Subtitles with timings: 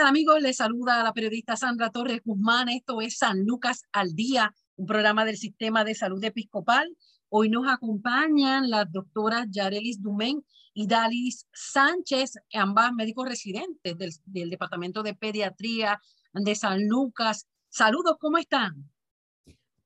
[0.00, 0.40] Tal amigos?
[0.40, 2.70] Les saluda la periodista Sandra Torres Guzmán.
[2.70, 6.96] Esto es San Lucas al Día, un programa del Sistema de Salud Episcopal.
[7.28, 13.94] Hoy nos acompañan las doctoras Yarelis Dumén y Dalis Sánchez, ambas médicos residentes
[14.24, 16.00] del, Departamento de Pediatría
[16.32, 17.46] de San Lucas.
[17.68, 18.90] Saludos, ¿cómo están?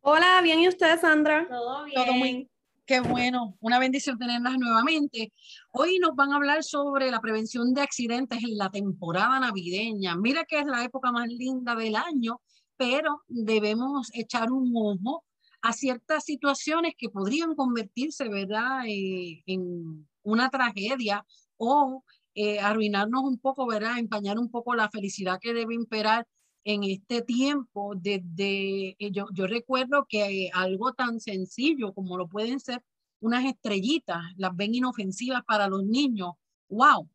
[0.00, 1.48] Hola, bien, ¿y usted, Sandra?
[1.48, 1.94] Todo bien.
[1.96, 2.50] Todo muy,
[2.86, 5.32] Qué bueno, una bendición tenerlas nuevamente.
[5.72, 10.16] Hoy nos van a hablar sobre la prevención de accidentes en la temporada navideña.
[10.16, 12.42] Mira que es la época más linda del año,
[12.76, 15.24] pero debemos echar un ojo
[15.62, 21.24] a ciertas situaciones que podrían convertirse, ¿verdad?, eh, en una tragedia
[21.56, 22.04] o
[22.34, 26.26] eh, arruinarnos un poco, ¿verdad?, empañar un poco la felicidad que debe imperar
[26.64, 32.58] en este tiempo, desde, eh, yo, yo recuerdo que algo tan sencillo como lo pueden
[32.58, 32.82] ser
[33.20, 36.32] unas estrellitas, las ven inofensivas para los niños,
[36.68, 37.08] wow,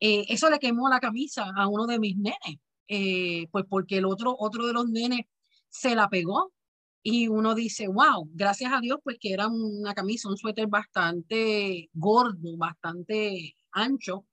[0.00, 4.04] eh, eso le quemó la camisa a uno de mis nenes, eh, pues porque el
[4.04, 5.20] otro, otro de los nenes
[5.68, 6.52] se la pegó
[7.02, 11.88] y uno dice, wow, gracias a Dios, pues que era una camisa, un suéter bastante
[11.94, 14.26] gordo, bastante ancho,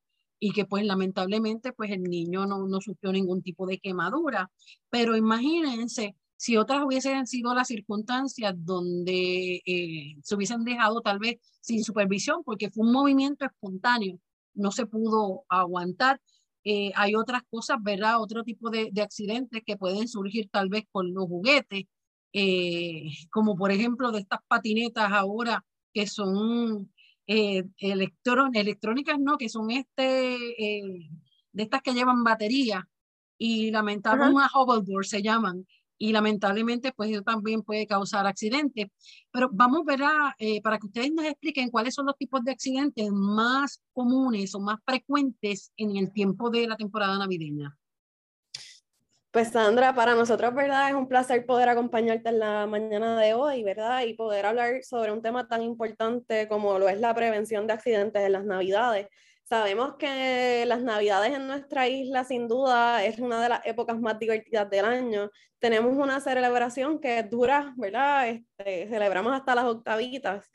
[0.43, 4.51] y que pues lamentablemente pues el niño no, no sufrió ningún tipo de quemadura.
[4.89, 11.37] Pero imagínense si otras hubiesen sido las circunstancias donde eh, se hubiesen dejado tal vez
[11.61, 14.19] sin supervisión, porque fue un movimiento espontáneo,
[14.53, 16.19] no se pudo aguantar.
[16.65, 18.21] Eh, hay otras cosas, ¿verdad?
[18.21, 21.85] Otro tipo de, de, accidentes que pueden surgir tal vez con los juguetes,
[22.33, 25.63] eh, como por ejemplo de estas patinetas ahora
[25.93, 26.91] que son
[27.27, 31.09] eh, electrónicas no, que son este, eh,
[31.51, 32.87] de estas que llevan batería
[33.37, 35.65] y lamentablemente una hoverboard se llaman
[35.97, 38.87] y lamentablemente pues eso también puede causar accidentes.
[39.31, 40.01] Pero vamos a ver
[40.37, 44.59] eh, para que ustedes nos expliquen cuáles son los tipos de accidentes más comunes o
[44.59, 47.77] más frecuentes en el tiempo de la temporada navideña.
[49.33, 50.89] Pues Sandra, para nosotros, ¿verdad?
[50.89, 54.03] Es un placer poder acompañarte en la mañana de hoy, ¿verdad?
[54.05, 58.21] Y poder hablar sobre un tema tan importante como lo es la prevención de accidentes
[58.21, 59.07] en las Navidades.
[59.43, 64.19] Sabemos que las Navidades en nuestra isla, sin duda, es una de las épocas más
[64.19, 65.31] divertidas del año.
[65.57, 68.27] Tenemos una celebración que dura, ¿verdad?
[68.29, 70.51] Este, celebramos hasta las octavitas.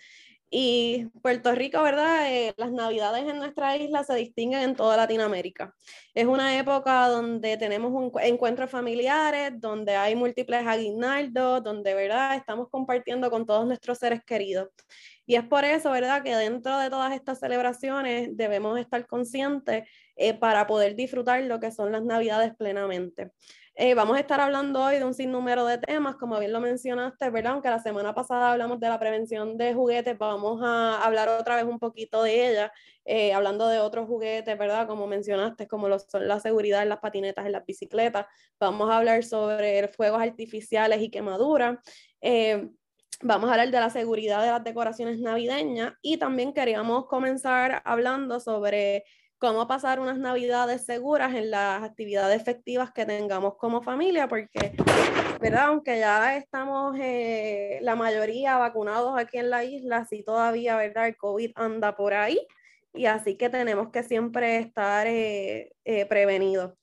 [0.50, 2.32] Y Puerto Rico, ¿verdad?
[2.32, 5.74] Eh, las navidades en nuestra isla se distinguen en toda Latinoamérica.
[6.14, 12.36] Es una época donde tenemos un, encuentros familiares, donde hay múltiples aguinaldos, donde, ¿verdad?
[12.36, 14.68] Estamos compartiendo con todos nuestros seres queridos.
[15.26, 16.22] Y es por eso, ¿verdad?
[16.22, 21.70] Que dentro de todas estas celebraciones debemos estar conscientes eh, para poder disfrutar lo que
[21.70, 23.32] son las navidades plenamente.
[23.80, 27.30] Eh, vamos a estar hablando hoy de un sinnúmero de temas, como bien lo mencionaste,
[27.30, 27.52] ¿verdad?
[27.52, 31.64] Aunque la semana pasada hablamos de la prevención de juguetes, vamos a hablar otra vez
[31.64, 32.72] un poquito de ella,
[33.04, 34.88] eh, hablando de otros juguetes, ¿verdad?
[34.88, 38.26] Como mencionaste, como lo son la seguridad en las patinetas, en las bicicletas.
[38.58, 41.78] Vamos a hablar sobre fuegos artificiales y quemaduras.
[42.20, 42.70] Eh,
[43.22, 48.40] vamos a hablar de la seguridad de las decoraciones navideñas y también queríamos comenzar hablando
[48.40, 49.04] sobre
[49.38, 54.74] cómo pasar unas navidades seguras en las actividades efectivas que tengamos como familia, porque,
[55.40, 55.66] ¿verdad?
[55.66, 61.08] Aunque ya estamos eh, la mayoría vacunados aquí en la isla, sí todavía, ¿verdad?
[61.08, 62.40] El COVID anda por ahí
[62.92, 66.74] y así que tenemos que siempre estar eh, eh, prevenidos.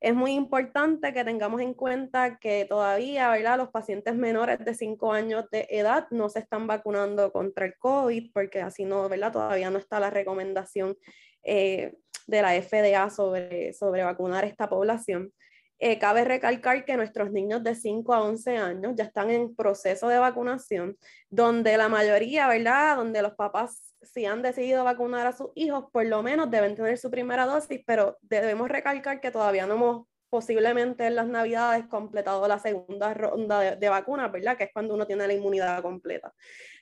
[0.00, 3.58] Es muy importante que tengamos en cuenta que todavía, ¿verdad?
[3.58, 8.30] Los pacientes menores de 5 años de edad no se están vacunando contra el COVID
[8.32, 9.32] porque así no, ¿verdad?
[9.32, 10.96] Todavía no está la recomendación
[11.42, 11.96] eh,
[12.28, 15.32] de la FDA sobre, sobre vacunar esta población.
[15.80, 20.08] Eh, cabe recalcar que nuestros niños de 5 a 11 años ya están en proceso
[20.08, 20.96] de vacunación,
[21.30, 22.96] donde la mayoría, ¿verdad?
[22.96, 26.98] Donde los papás, si han decidido vacunar a sus hijos, por lo menos deben tener
[26.98, 32.46] su primera dosis, pero debemos recalcar que todavía no hemos posiblemente en las navidades completado
[32.46, 34.56] la segunda ronda de, de vacunas, ¿verdad?
[34.56, 36.34] Que es cuando uno tiene la inmunidad completa.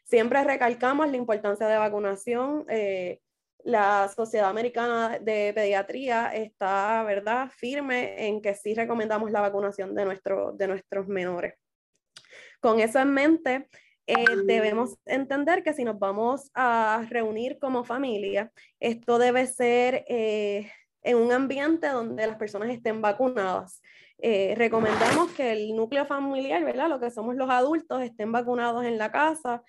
[0.04, 2.64] Siempre recalcamos la importancia de vacunación.
[2.68, 3.20] Eh,
[3.64, 10.04] la Sociedad Americana de Pediatría está, ¿verdad?, firme en que sí recomendamos la vacunación de,
[10.04, 11.54] nuestro, de nuestros menores.
[12.60, 13.68] Con eso en mente,
[14.06, 20.70] eh, debemos entender que si nos vamos a reunir como familia, esto debe ser eh,
[21.02, 23.82] en un ambiente donde las personas estén vacunadas.
[24.18, 26.88] Eh, recomendamos que el núcleo familiar, ¿verdad?
[26.88, 29.62] Lo que somos los adultos, estén vacunados en la casa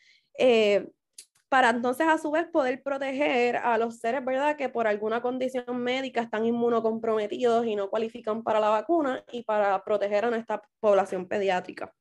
[1.49, 5.77] para entonces a su vez poder proteger a los seres, ¿verdad?, que por alguna condición
[5.77, 11.27] médica están inmunocomprometidos y no cualifican para la vacuna y para proteger a nuestra población
[11.27, 11.93] pediátrica.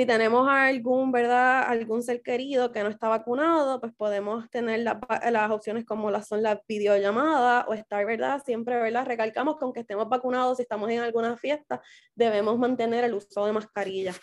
[0.00, 1.64] Si tenemos algún, ¿verdad?
[1.64, 6.42] algún ser querido que no está vacunado, pues podemos tener las opciones como las son
[6.42, 8.42] las videollamadas o estar, ¿verdad?
[8.42, 9.04] Siempre, ¿verdad?
[9.04, 11.82] Recalcamos que aunque estemos vacunados, si estamos en alguna fiesta,
[12.14, 14.14] debemos mantener el uso de mascarilla.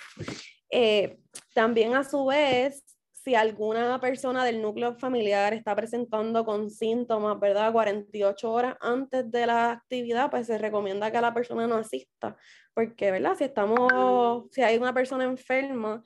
[0.71, 1.19] Eh,
[1.53, 2.83] también a su vez,
[3.27, 7.73] si alguna persona del núcleo familiar está presentando con síntomas, ¿verdad?
[7.73, 12.37] 48 horas antes de la actividad, pues se recomienda que la persona no asista,
[12.73, 13.35] porque, ¿verdad?
[13.37, 16.01] Si estamos, si hay una persona enferma,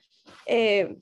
[0.48, 0.98] eh,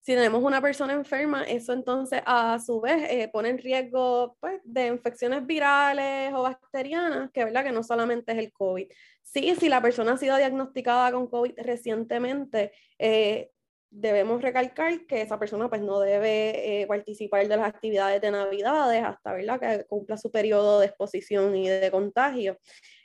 [0.00, 4.58] si tenemos una persona enferma, eso entonces a su vez eh, pone en riesgo pues,
[4.64, 7.62] de infecciones virales o bacterianas, que, ¿verdad?
[7.62, 8.88] que no solamente es el COVID.
[9.20, 13.50] Sí, si la persona ha sido diagnosticada con COVID recientemente, eh,
[13.92, 19.04] debemos recalcar que esa persona pues no debe eh, participar de las actividades de Navidades
[19.04, 19.60] hasta ¿verdad?
[19.60, 22.58] que cumpla su periodo de exposición y de contagio.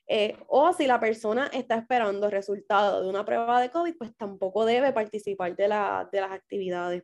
[0.07, 4.16] Eh, o si la persona está esperando el resultado de una prueba de COVID, pues
[4.16, 7.04] tampoco debe participar de, la, de las actividades.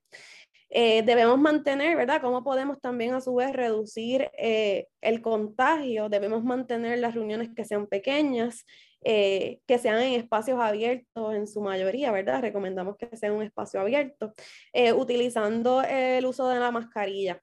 [0.75, 2.19] Eh, debemos mantener, ¿verdad?
[2.19, 6.09] ¿Cómo podemos también a su vez reducir el contagio?
[6.09, 8.65] Debemos mantener las reuniones que sean pequeñas,
[9.05, 12.41] eh, que sean en espacios abiertos en su mayoría, ¿verdad?
[12.41, 14.33] Recomendamos que sea un espacio abierto,
[14.71, 17.41] eh, utilizando el uso de la mascarilla.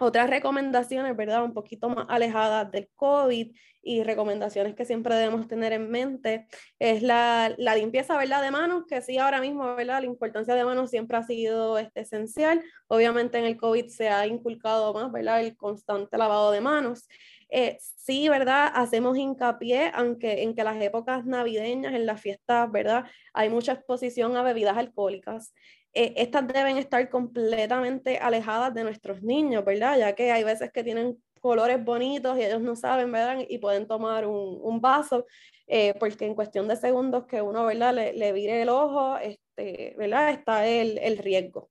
[0.00, 1.42] Otras recomendaciones, ¿verdad?
[1.44, 3.52] Un poquito más alejadas del COVID
[3.82, 6.46] y recomendaciones que siempre debemos tener en mente
[6.78, 8.42] es la, la, limpieza, ¿verdad?
[8.42, 10.00] De manos, que sí, ahora mismo, ¿verdad?
[10.00, 12.62] La importancia de manos siempre ha sido este, esencial.
[12.86, 15.40] Obviamente en el COVID se ha inculcado más, ¿verdad?
[15.40, 17.08] El constante lavado de manos.
[17.50, 18.70] Eh, sí, ¿verdad?
[18.74, 23.06] Hacemos hincapié, aunque en que las épocas navideñas, en las fiestas, ¿verdad?
[23.32, 25.54] Hay mucha exposición a bebidas alcohólicas.
[25.92, 29.98] Eh, estas deben estar completamente alejadas de nuestros niños, ¿verdad?
[29.98, 33.44] Ya que hay veces que tienen colores bonitos y ellos no saben, ¿verdad?
[33.48, 35.26] Y pueden tomar un, vaso,
[35.66, 37.94] eh, porque en cuestión de segundos que uno, ¿verdad?
[37.94, 40.30] Le, vire el ojo, este, ¿verdad?
[40.30, 41.70] Está el, el riesgo.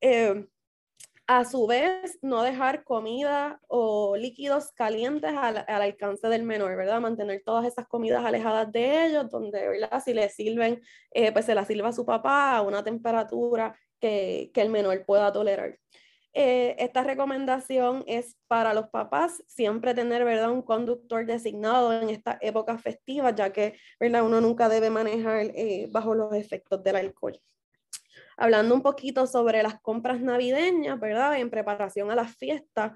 [0.00, 0.46] Eh,
[1.26, 7.00] a su vez, no dejar comida o líquidos calientes al, alcance del menor, ¿verdad?
[7.00, 10.02] Mantener todas esas comidas alejadas de ellos, donde, ¿verdad?
[10.04, 10.82] Si le sirven,
[11.12, 15.32] eh, pues se la sirva a su papá a una temperatura que, el menor pueda
[15.32, 15.78] tolerar.
[16.34, 20.50] Eh, esta recomendación es para los papás siempre tener ¿verdad?
[20.50, 24.24] un conductor designado en esta época festiva, ya que ¿verdad?
[24.24, 27.40] uno nunca debe manejar eh, bajo los efectos del alcohol
[28.36, 31.38] hablando un poquito sobre las compras navideñas, ¿verdad?
[31.38, 32.92] En preparación a las fiestas.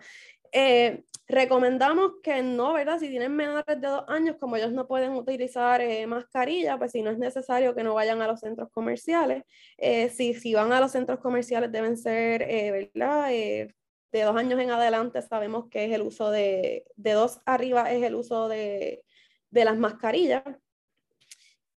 [0.53, 2.99] Eh, recomendamos que no, ¿verdad?
[2.99, 7.03] Si tienen menores de dos años, como ellos no pueden utilizar eh, mascarilla, pues si
[7.03, 9.45] no es necesario que no vayan a los centros comerciales.
[9.77, 12.47] Eh, si, si van a los centros comerciales deben ser,
[12.95, 13.29] ¿verdad?
[14.11, 18.03] de dos años en adelante sabemos que es el uso de, de dos arriba es
[18.03, 19.03] el uso de,
[19.51, 20.43] de las mascarillas.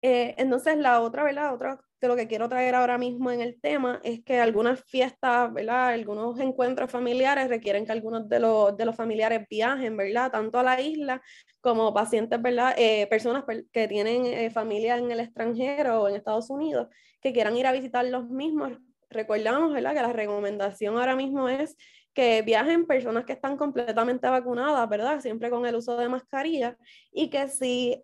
[0.02, 1.54] Entonces la otra, ¿verdad?
[1.54, 5.52] Otra de lo que quiero traer ahora mismo en el tema es que algunas fiestas,
[5.52, 5.88] ¿verdad?
[5.88, 10.30] Algunos encuentros familiares requieren que algunos de los, de los familiares viajen, ¿verdad?
[10.32, 11.20] Tanto a la isla
[11.60, 12.74] como pacientes, ¿verdad?
[12.78, 16.88] Eh, personas que tienen eh, familia en el extranjero o en Estados Unidos
[17.20, 18.72] que quieran ir a visitar los mismos.
[19.10, 19.94] Recordamos, ¿verdad?
[19.94, 21.76] Que la recomendación ahora mismo es
[22.14, 25.20] que viajen personas que están completamente vacunadas, ¿verdad?
[25.20, 26.78] Siempre con el uso de mascarilla
[27.12, 28.02] y que si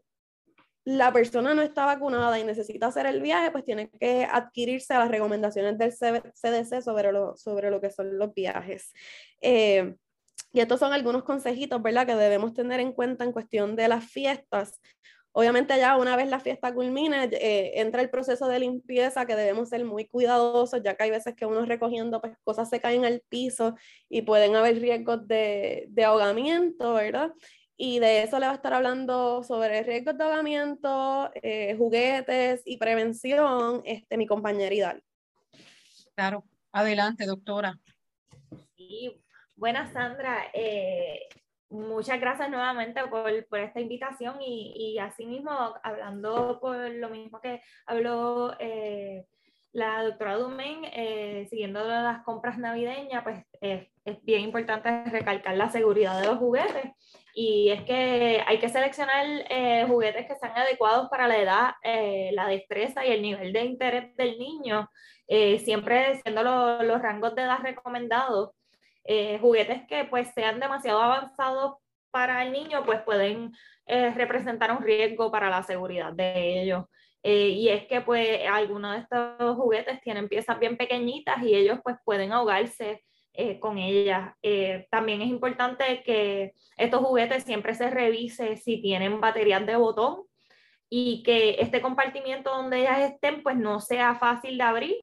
[0.86, 5.10] la persona no está vacunada y necesita hacer el viaje, pues tiene que adquirirse las
[5.10, 8.92] recomendaciones del CDC sobre lo, sobre lo que son los viajes.
[9.40, 9.96] Eh,
[10.52, 14.04] y estos son algunos consejitos, ¿verdad?, que debemos tener en cuenta en cuestión de las
[14.04, 14.80] fiestas.
[15.32, 19.70] Obviamente ya una vez la fiesta culmine, eh, entra el proceso de limpieza que debemos
[19.70, 23.22] ser muy cuidadosos, ya que hay veces que uno recogiendo pues, cosas se caen al
[23.28, 23.74] piso
[24.08, 27.32] y pueden haber riesgos de, de ahogamiento, ¿verdad?
[27.76, 32.78] Y de eso le va a estar hablando sobre riesgos de ahogamiento, eh, juguetes y
[32.78, 35.02] prevención, este, mi compañera Idal.
[36.14, 37.78] Claro, adelante, doctora.
[38.76, 39.22] Sí,
[39.54, 40.46] buenas, Sandra.
[40.54, 41.28] Eh,
[41.68, 45.50] muchas gracias nuevamente por, por esta invitación y, y asimismo,
[45.82, 49.26] hablando por lo mismo que habló eh,
[49.72, 56.28] la doctora Dumen, siguiendo las compras navideñas, pues es bien importante recalcar la seguridad de
[56.28, 56.92] los juguetes
[57.38, 62.30] y es que hay que seleccionar eh, juguetes que sean adecuados para la edad, eh,
[62.32, 64.90] la destreza y el nivel de interés del niño,
[65.28, 68.52] eh, siempre siendo los rangos de edad recomendados.
[69.40, 71.74] juguetes que pues sean demasiado avanzados
[72.10, 73.52] para el niño, pues pueden
[73.86, 76.84] representar un riesgo para la seguridad de ellos.
[77.22, 81.96] y es que pues algunos de estos juguetes tienen piezas bien pequeñitas y ellos pues
[82.04, 83.04] pueden ahogarse
[83.36, 84.34] eh, con ellas.
[84.42, 90.22] Eh, también es importante que estos juguetes siempre se revise si tienen baterías de botón
[90.88, 94.96] y que este compartimiento donde ellas estén pues no sea fácil de abrir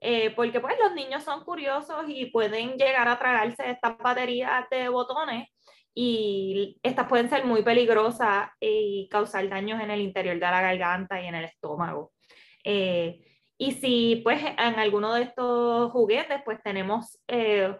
[0.00, 4.88] eh, porque pues los niños son curiosos y pueden llegar a tragarse estas baterías de
[4.88, 5.48] botones
[5.94, 11.20] y estas pueden ser muy peligrosas y causar daños en el interior de la garganta
[11.20, 12.12] y en el estómago.
[13.60, 17.76] Y si pues en alguno de estos juguetes pues tenemos eh,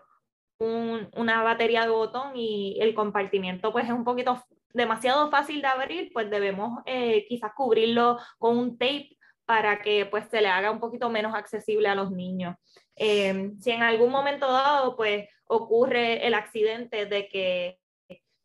[0.59, 4.45] una batería de botón y el compartimiento pues es un poquito
[4.75, 10.29] demasiado fácil de abrir, pues debemos eh, quizás cubrirlo con un tape para que pues
[10.29, 12.57] se le haga un poquito menos accesible a los niños.
[12.95, 17.80] Em, si en algún momento dado pues ocurre el accidente de que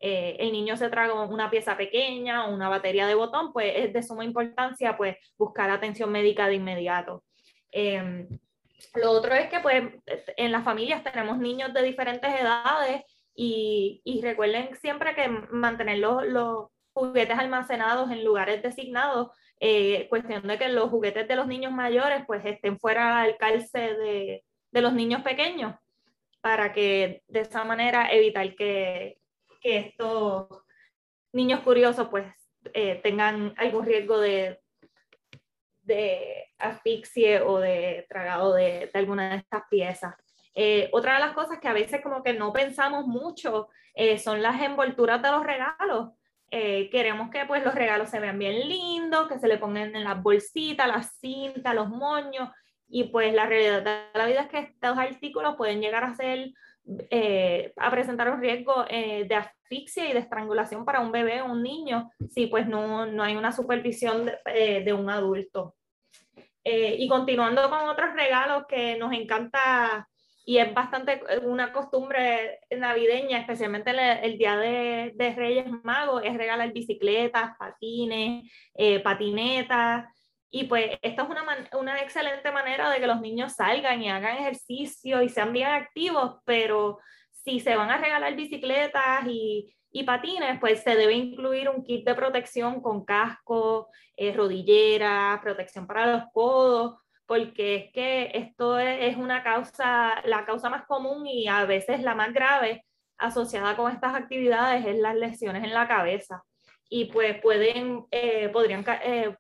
[0.07, 3.91] eh, el niño se traga una pieza pequeña o una batería de botón, pues es
[3.91, 7.24] de suma importancia pues buscar atención médica de inmediato.
[7.71, 8.27] Em,
[8.93, 9.83] lo otro es que pues
[10.38, 13.01] en las familias tenemos niños de diferentes edades
[13.33, 20.47] y, y recuerden siempre que mantener los, los, juguetes almacenados en lugares designados, eh, cuestión
[20.47, 24.81] de que los juguetes de los niños mayores pues estén fuera al calce de, de
[24.81, 25.75] los niños pequeños
[26.41, 29.17] para que de esa manera evitar que,
[29.65, 30.48] que estos
[31.34, 32.27] niños curiosos pues
[32.72, 34.60] eh, tengan algún riesgo de,
[35.81, 40.13] de asfixie o de tragado de, alguna de estas piezas.
[40.53, 44.43] Eh, otra de las cosas que a veces como que no pensamos mucho eh, son
[44.43, 46.12] las envolturas de los regalos.
[46.91, 50.22] queremos que pues los regalos se vean bien lindos, que se le pongan en las
[50.22, 52.50] bolsitas, las cintas, los moños,
[52.88, 56.53] y pues la realidad de la vida es que estos artículos pueden llegar a ser
[57.10, 61.51] eh, a presentar un riesgo eh, de asfixia y de estrangulación para un bebé o
[61.51, 64.38] un niño si pues no, no hay una supervisión de,
[64.86, 65.75] eh, un adulto.
[66.63, 70.08] y continuando con otros regalos que nos encanta
[70.46, 76.38] y es bastante una costumbre navideña, especialmente el, el Día de, de, Reyes Magos, es
[76.38, 78.51] regalar bicicletas, patines,
[79.04, 80.06] patinetas,
[80.57, 81.43] y pues esta es una,
[81.74, 86.38] una, excelente manera de que los niños salgan y hagan ejercicio y sean bien activos,
[86.45, 91.83] pero si se van a regalar bicicletas y, y patines, pues se debe incluir un
[91.83, 98.79] kit de protección con casco, eh, rodilleras, protección para los codos, porque es que esto
[98.79, 102.85] es una causa, la causa más común y a veces la más grave
[103.17, 106.43] asociada con estas actividades es las lesiones en la cabeza.
[106.88, 109.35] Y pues pueden, eh, podrían eh,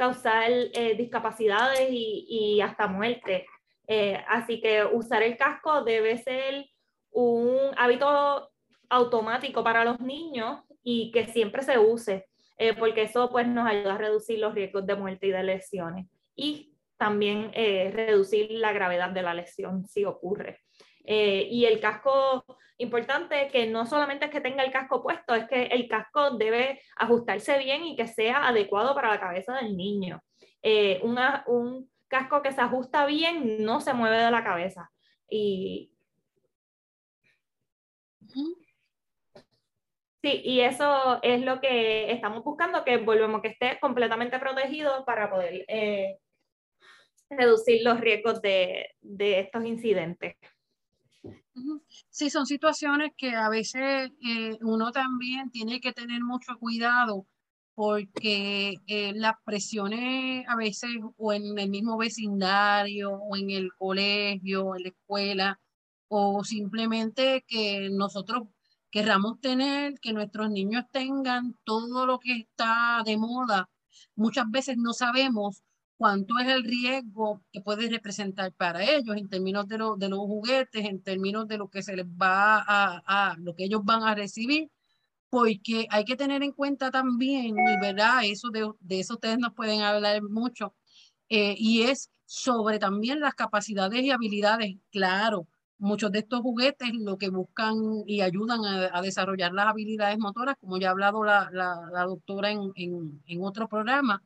[0.00, 3.46] causar eh, discapacidades y, hasta muerte.
[3.86, 6.64] Eh, así que usar el casco debe ser
[7.10, 8.50] un hábito
[8.88, 12.26] automático para los niños y que siempre se use,
[12.56, 16.06] eh, porque eso pues nos ayuda a reducir los riesgos de muerte y de lesiones
[16.34, 20.60] y también reducir la gravedad de la lesión si ocurre.
[21.04, 22.44] Y el casco
[22.78, 26.80] importante que no solamente es que tenga el casco puesto, es que el casco debe
[26.96, 30.22] ajustarse bien y que sea adecuado para la cabeza del niño.
[30.62, 34.90] Eh, un casco que se ajusta bien no se mueve de la cabeza.
[35.28, 35.92] Y,
[40.22, 45.30] Sí, y eso es lo que estamos buscando, que volvemos que esté completamente protegido para
[45.30, 46.18] poder eh,
[47.30, 50.36] reducir los riesgos de, de estos incidentes.
[52.10, 57.26] Sí, son situaciones que a veces eh, uno también tiene que tener mucho cuidado
[57.74, 64.66] porque eh, las presiones a veces o en el mismo vecindario o en el colegio,
[64.66, 65.60] o en la escuela
[66.08, 68.48] o simplemente que nosotros
[68.90, 73.70] querramos tener, que nuestros niños tengan todo lo que está de moda.
[74.16, 75.62] Muchas veces no sabemos
[76.00, 81.02] cuánto es el riesgo que puede representar para ellos en términos de, los juguetes, en
[81.02, 84.70] términos de lo que se les va a, lo que ellos van a recibir,
[85.28, 89.82] porque hay que tener en cuenta también, y verdad, eso de, eso ustedes nos pueden
[89.82, 90.74] hablar mucho,
[91.28, 97.18] eh, y es sobre también las capacidades y habilidades, claro, muchos de estos juguetes lo
[97.18, 97.76] que buscan
[98.06, 102.50] y ayudan a, desarrollar las habilidades motoras, como ya ha hablado la, la, la doctora
[102.52, 104.22] en, en, en otro programa,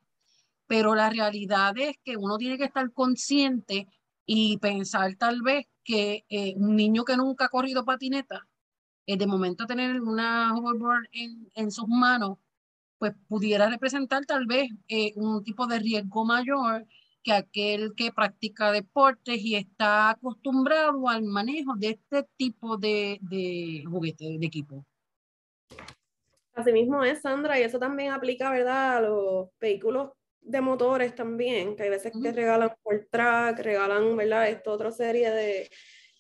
[0.67, 3.89] pero la realidad es que uno tiene que estar consciente
[4.27, 8.47] y pensar tal vez que eh, un niño que nunca ha corrido patineta
[9.07, 12.39] eh, de momento tener una hoverboard en, en sus manos,
[12.99, 16.87] pues pudiera representar tal vez eh, un tipo de riesgo mayor
[17.23, 23.83] que aquel que practica deportes y está acostumbrado al manejo de este tipo de, de
[23.87, 24.87] juguete, de equipo.
[26.55, 30.13] Así mismo es, Sandra, y eso también aplica, ¿verdad?, a los vehículos
[30.45, 35.31] de motores también, que hay veces que regalan por track, regalan, ¿verdad?, esta otra serie
[35.31, 35.71] de,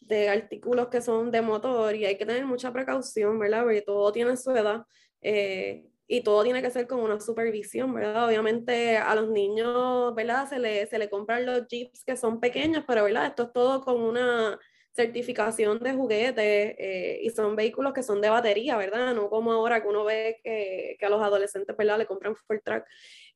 [0.00, 3.64] de artículos que son de motor y hay que tener mucha precaución, ¿verdad?
[3.64, 4.82] Porque todo tiene su edad
[5.20, 8.26] eh, y todo tiene que ser con una supervisión, ¿verdad?
[8.26, 10.48] Obviamente a los niños, ¿verdad?
[10.48, 13.26] Se le, se le compran los jeeps que son pequeños, pero, ¿verdad?
[13.26, 14.58] Esto es todo con una
[14.94, 19.14] certificación de juguetes eh, y son vehículos que son de batería, ¿verdad?
[19.14, 21.98] No como ahora que uno ve que, que a los adolescentes, ¿verdad?
[21.98, 22.86] Le compran full track.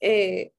[0.01, 0.53] Eh,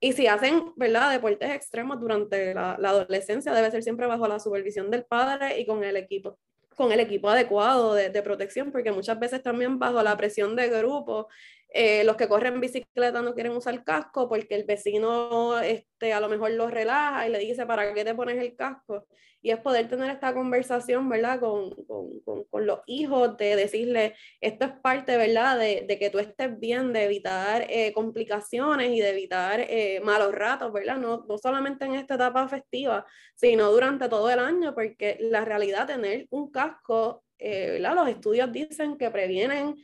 [0.00, 4.90] y si hacen, ¿verdad?, deportes extremos durante la, adolescencia, debe ser siempre bajo la supervisión
[4.90, 6.38] del padre y con el equipo,
[6.74, 10.68] con el equipo adecuado de, de protección, porque muchas veces también bajo la presión de
[10.68, 11.28] grupo,
[11.72, 16.28] eh, los que corren bicicleta no quieren usar casco porque el vecino este, a lo
[16.28, 19.06] mejor los relaja y le dice, ¿para qué te pones el casco?
[19.42, 21.40] y es poder tener esta conversación, ¿verdad?
[21.40, 25.58] Con, con, con, los hijos, de decirle, esto es parte, ¿verdad?
[25.58, 30.34] De, de que tú estés bien, de evitar eh, complicaciones y de evitar eh, malos
[30.34, 30.98] ratos, ¿verdad?
[30.98, 35.86] No, no solamente en esta etapa festiva, sino durante todo el año, porque la realidad,
[35.86, 37.94] tener un casco, eh, ¿verdad?
[37.94, 39.76] Los estudios dicen que previenen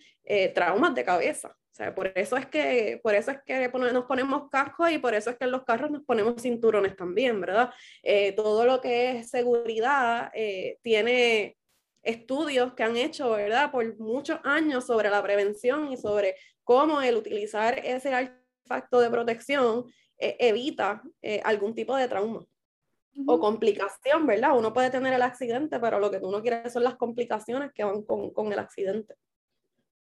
[0.55, 1.57] traumas de cabeza.
[1.77, 5.13] O sea, por eso es que, por eso es que nos ponemos cascos y por
[5.13, 7.71] eso es que en los carros nos ponemos cinturones también, ¿verdad?
[8.03, 11.59] Eh, todo lo que es seguridad eh, tiene
[12.03, 13.71] estudios que han hecho, ¿verdad?
[13.71, 19.85] Por muchos años sobre la prevención y sobre cómo el utilizar ese artefacto de protección
[20.17, 21.03] eh, evita
[21.45, 22.43] algún tipo de trauma
[23.27, 24.57] o complicación, ¿verdad?
[24.57, 27.85] Uno puede tener el accidente, pero lo que tú no quieres son las complicaciones que
[27.85, 29.15] van con, con el accidente.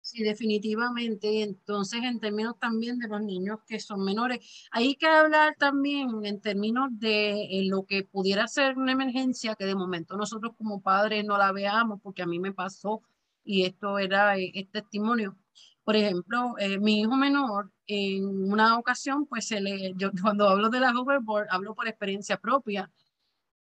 [0.06, 1.42] Sí, definitivamente.
[1.42, 4.38] Entonces, en términos también de los niños que son menores,
[4.70, 9.74] hay que hablar también en términos de lo que pudiera ser una emergencia, que de
[9.74, 13.00] momento nosotros como padres no la veamos, porque a mí me pasó
[13.44, 15.38] y esto era el testimonio.
[15.84, 20.68] Por ejemplo, eh, mi hijo menor, en una ocasión, pues se le, yo cuando hablo
[20.68, 22.90] de la hoverboard, hablo por experiencia propia,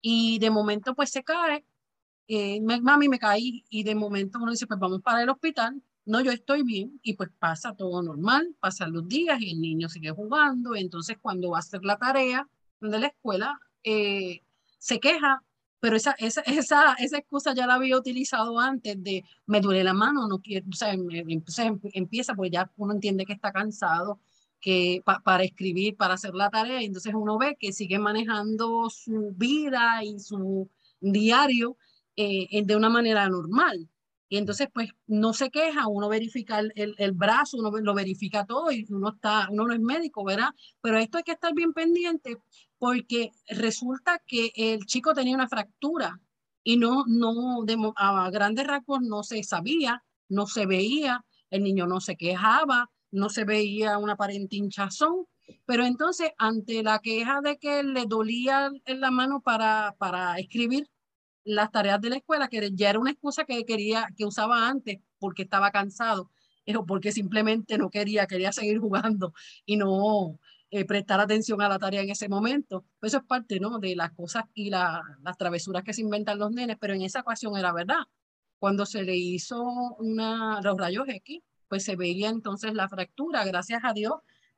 [0.02, 1.66] y de momento pues se cae,
[2.28, 6.22] eh, mami me caí, y de momento uno dice, pues vamos para el hospital, no,
[6.22, 10.12] yo estoy bien y pues pasa todo normal, pasan los días y el niño sigue
[10.12, 12.48] jugando, entonces cuando va a hacer la tarea
[12.82, 14.42] de la escuela, eh,
[14.80, 15.44] se queja,
[15.80, 19.94] pero esa, esa, esa, esa excusa ya la había utilizado antes de me duele la
[19.94, 24.20] mano, no quiero, o sea, entonces empieza, pues ya uno entiende que está cansado,
[24.60, 29.34] que para escribir, para hacer la tarea, y entonces uno ve que sigue manejando su
[29.36, 30.70] vida y su
[31.02, 31.78] diario
[32.16, 33.90] eh, de una manera normal.
[34.34, 38.72] Y entonces, pues, no se queja, uno verifica el, el, brazo, uno lo verifica todo
[38.72, 40.50] y uno, está, uno no es médico, ¿verdad?
[40.82, 42.38] Pero esto hay que estar bien pendiente
[42.80, 46.20] porque resulta que el chico tenía una fractura
[46.64, 47.64] y no, no,
[47.96, 53.30] a grandes rasgos no se sabía, no se veía, el niño no se quejaba, no
[53.30, 55.28] se veía una aparente hinchazón,
[55.68, 60.90] pero entonces ante la queja de que le dolía en la mano para, para escribir,
[61.44, 65.00] las tareas de la escuela, que ya era una excusa que quería, que usaba antes
[65.20, 66.32] porque estaba cansado,
[66.76, 69.34] o porque simplemente no quería, quería seguir jugando
[69.66, 70.40] y no
[70.72, 72.86] eh, prestar atención a la tarea en ese momento.
[73.00, 73.80] Pues eso es parte, ¿no?
[73.80, 77.58] De las cosas y las travesuras que se inventan los nenes, pero en esa ocasión
[77.58, 78.04] era verdad.
[78.60, 79.62] Cuando se le hizo
[80.00, 84.14] una, los rayos X, pues se veía entonces la fractura, gracias a Dios,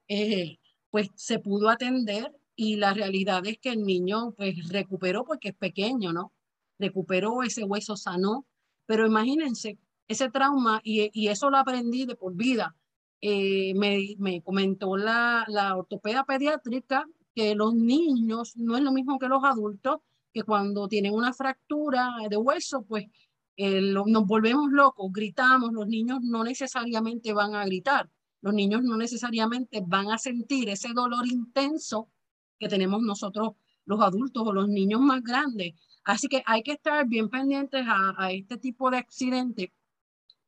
[0.08, 5.50] eh, pues se pudo atender y la realidad es que el niño pues recuperó porque
[5.50, 6.32] es pequeño, ¿no?
[6.80, 8.46] Recuperó ese hueso, sanó,
[8.86, 12.76] pero imagínense ese trauma y, eso lo aprendí de por vida.
[13.22, 19.18] Eh, me, me, comentó la, la ortopeda pediátrica que los niños no es lo mismo
[19.20, 20.00] que los adultos,
[20.32, 23.06] que cuando tienen una fractura de hueso, pues
[23.58, 28.10] eh, nos volvemos locos, gritamos, los niños no necesariamente van a gritar,
[28.42, 32.10] los niños no necesariamente van a sentir ese dolor intenso
[32.60, 33.54] que tenemos nosotros
[33.86, 35.74] los adultos o los niños más grandes.
[36.06, 39.74] Así que hay que estar bien pendientes a, este tipo de accidente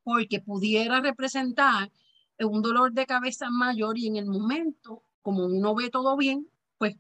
[0.04, 1.92] porque pudiera representar
[2.40, 6.96] un dolor de cabeza mayor y en el momento, como uno ve todo bien, pues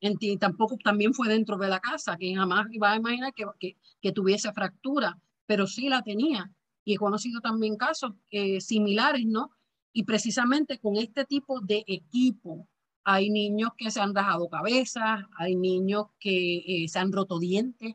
[0.00, 3.74] en ti, tampoco también fue dentro de la casa, que jamás iba a imaginar que,
[4.00, 6.52] que, tuviese fractura, pero sí la tenía.
[6.84, 9.50] Y he conocido también casos eh, similares, ¿no?
[9.92, 12.68] Y precisamente con este tipo de equipo,
[13.08, 17.94] hay niños que se han rajado cabezas, hay niños que eh, se han roto dientes.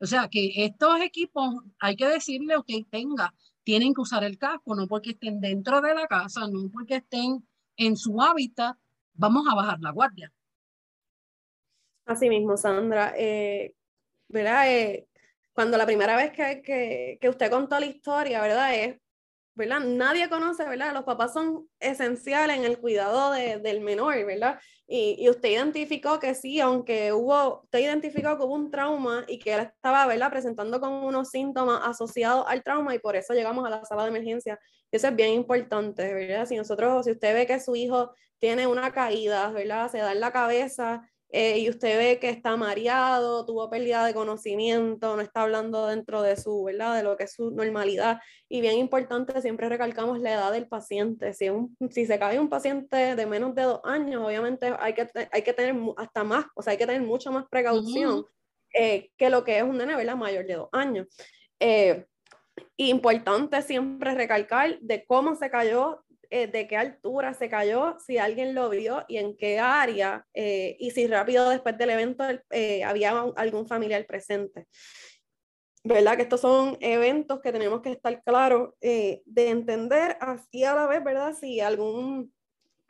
[0.00, 3.32] O sea que estos equipos, hay que decirle a usted tenga
[3.62, 7.46] tienen que usar el casco, no porque estén dentro de la casa, no porque estén
[7.76, 8.76] en su hábitat,
[9.14, 10.32] vamos a bajar la guardia.
[12.06, 13.14] Así mismo, Sandra.
[13.16, 13.74] Eh,
[14.26, 14.68] ¿verdad?
[14.74, 15.06] Eh,
[15.52, 18.98] cuando la primera vez que, que, que, usted contó la historia, ¿verdad?
[19.54, 19.80] ¿Verdad?
[19.80, 20.92] Nadie conoce, ¿verdad?
[20.94, 24.58] Los papás son esenciales en el cuidado de, del menor, ¿verdad?
[24.86, 29.38] Y, y, usted identificó que sí, aunque hubo, usted identificó que hubo un trauma y
[29.38, 30.30] que él estaba, ¿verdad?
[30.30, 34.08] Presentando con unos síntomas asociados al trauma y por eso llegamos a la sala de
[34.08, 34.58] emergencia.
[34.90, 36.46] Eso es bien importante, ¿verdad?
[36.46, 39.90] Si nosotros, si usted ve que su hijo tiene una caída, ¿verdad?
[39.90, 44.14] Se da en la cabeza eh, y usted ve que está mareado, tuvo pérdida de
[44.14, 46.96] conocimiento, no está hablando dentro de su, ¿verdad?
[46.96, 48.20] De lo que es su normalidad.
[48.48, 51.32] Y bien importante, siempre recalcamos la edad del paciente.
[51.32, 55.08] Si, un, si se cae un paciente de menos de dos años, obviamente hay que,
[55.30, 58.24] hay que tener hasta más, o sea, hay que tener mucha más precaución
[58.74, 60.16] eh, que lo que es un nene, ¿verdad?
[60.16, 61.06] Mayor de dos años.
[61.60, 62.06] Eh,
[62.76, 68.54] importante siempre recalcar de cómo se cayó, eh, de qué altura se cayó, si alguien
[68.54, 73.10] lo vio y en qué área, eh, y si rápido después del evento eh, había
[73.34, 74.68] algún familiar presente.
[75.82, 76.16] ¿Verdad?
[76.16, 81.02] Que estos son eventos que tenemos que estar claros de entender así a la vez,
[81.02, 81.34] ¿verdad?
[81.34, 82.32] Si algún,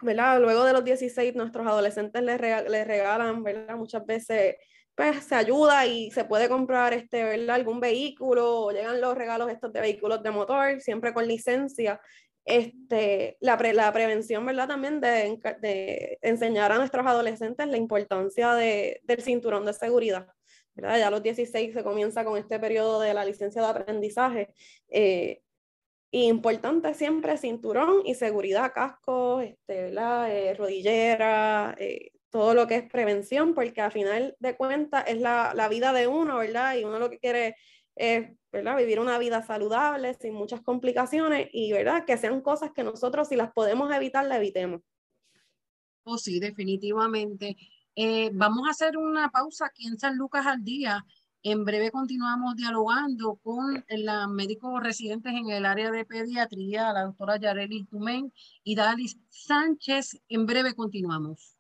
[0.03, 0.41] ¿verdad?
[0.41, 3.77] Luego de los 16, nuestros adolescentes les, les regalan, ¿verdad?
[3.77, 4.57] Muchas veces
[4.95, 7.57] pues se ayuda y se puede comprar este, ¿verdad?
[7.57, 12.01] algún vehículo o llegan los regalos estos de vehículos de motor, siempre con licencia
[12.45, 14.69] este, la, la prevención, ¿verdad?
[14.69, 20.27] También de, de, enseñar a nuestros adolescentes la importancia de, del cinturón de seguridad.
[20.75, 20.99] ¿verdad?
[20.99, 24.55] Ya a los 16 se comienza con este periodo de la licencia de aprendizaje.
[24.89, 25.43] Eh,
[26.13, 29.93] importante siempre cinturón y seguridad, casco, este.
[29.95, 35.53] Eh, rodillera, eh, todo lo que es prevención, porque al final de cuentas es la,
[35.55, 36.77] la, vida de uno, ¿verdad?
[36.77, 37.57] Y uno lo que quiere
[37.97, 38.77] es ¿verdad?
[38.77, 42.05] vivir una vida saludable, sin muchas complicaciones y ¿verdad?
[42.05, 44.83] que sean cosas que nosotros si las podemos evitar, la evitemos.
[46.05, 47.57] Oh, sí, definitivamente.
[47.95, 51.05] Eh, vamos a hacer una pausa aquí en San Lucas al día.
[51.43, 57.39] En breve continuamos dialogando con la médicos residentes en el área de pediatría, la doctora
[57.39, 58.33] Yareli Tumén
[58.63, 60.21] y Dalis Sánchez.
[60.29, 61.57] En breve continuamos.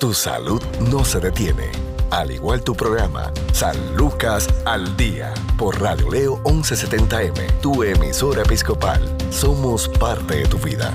[0.00, 6.10] Tu salud no se detiene al igual tu programa, San Lucas al Día, por Radio
[6.10, 9.00] Leo 1170M, tu emisora episcopal.
[9.30, 10.92] Somos parte de tu vida.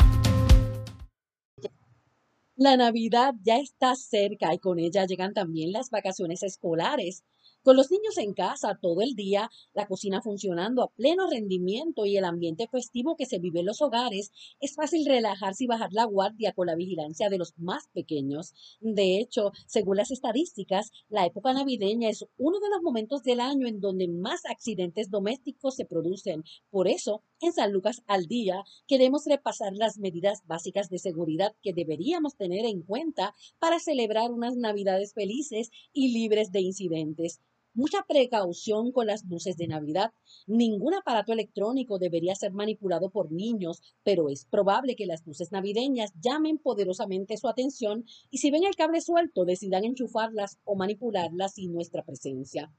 [2.55, 7.23] La Navidad ya está cerca y con ella llegan también las vacaciones escolares.
[7.63, 12.17] Con los niños en casa todo el día, la cocina funcionando a pleno rendimiento y
[12.17, 16.05] el ambiente festivo que se vive en los hogares, es fácil relajarse y bajar la
[16.05, 18.55] guardia con la vigilancia de los más pequeños.
[18.79, 23.67] De hecho, según las estadísticas, la época navideña es uno de los momentos del año
[23.67, 26.43] en donde más accidentes domésticos se producen.
[26.71, 31.73] Por eso, en San Lucas al día queremos repasar las medidas básicas de seguridad que
[31.73, 37.39] deberíamos tener en cuenta para celebrar unas navidades felices y libres de incidentes.
[37.73, 40.11] Mucha precaución con las luces de Navidad.
[40.45, 46.11] Ningún aparato electrónico debería ser manipulado por niños, pero es probable que las luces navideñas
[46.21, 51.71] llamen poderosamente su atención y si ven el cable suelto decidan enchufarlas o manipularlas sin
[51.71, 52.73] nuestra presencia.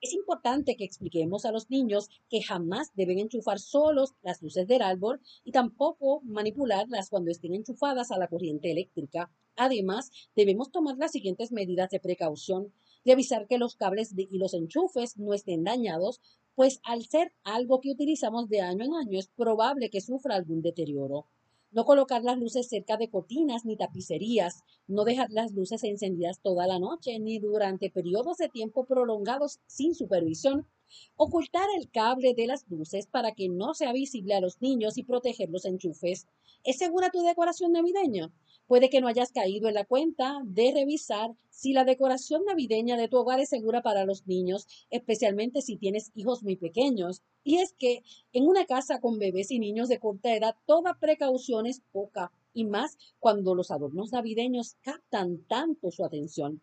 [0.00, 4.80] Es importante que expliquemos a los niños que jamás deben enchufar solos las luces del
[4.80, 9.30] árbol y tampoco manipularlas cuando estén enchufadas a la corriente eléctrica.
[9.56, 12.72] Además, debemos tomar las siguientes medidas de precaución
[13.04, 16.20] revisar que los cables y los enchufes no estén dañados,
[16.54, 20.60] pues al ser algo que utilizamos de año en año es probable que sufra algún
[20.60, 21.26] deterioro.
[21.70, 26.66] No colocar las luces cerca de cortinas ni tapicerías, no dejar las luces encendidas toda
[26.66, 30.66] la noche ni durante periodos de tiempo prolongados sin supervisión.
[31.16, 35.02] Ocultar el cable de las luces para que no sea visible a los niños y
[35.04, 36.26] proteger los enchufes.
[36.64, 38.32] ¿Es segura tu decoración navideña?
[38.66, 43.08] Puede que no hayas caído en la cuenta de revisar si la decoración navideña de
[43.08, 47.22] tu hogar es segura para los niños, especialmente si tienes hijos muy pequeños.
[47.44, 48.02] Y es que
[48.34, 52.66] en una casa con bebés y niños de corta edad, toda precaución es poca, y
[52.66, 56.60] más cuando los adornos navideños captan tanto su atención.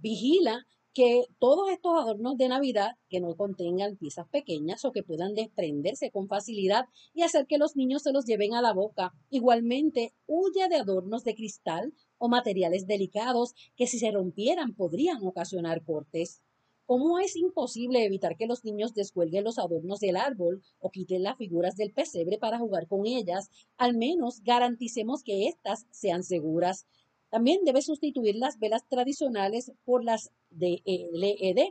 [0.00, 5.34] Vigila que todos estos adornos de Navidad que no contengan piezas pequeñas o que puedan
[5.34, 9.12] desprenderse con facilidad y hacer que los niños se los lleven a la boca.
[9.28, 15.84] Igualmente, huye de adornos de cristal o materiales delicados que si se rompieran podrían ocasionar
[15.84, 16.40] cortes.
[16.86, 21.36] Como es imposible evitar que los niños descuelguen los adornos del árbol o quiten las
[21.36, 26.86] figuras del pesebre para jugar con ellas, al menos garanticemos que éstas sean seguras.
[27.36, 31.68] También debe sustituir las velas tradicionales por las de LED.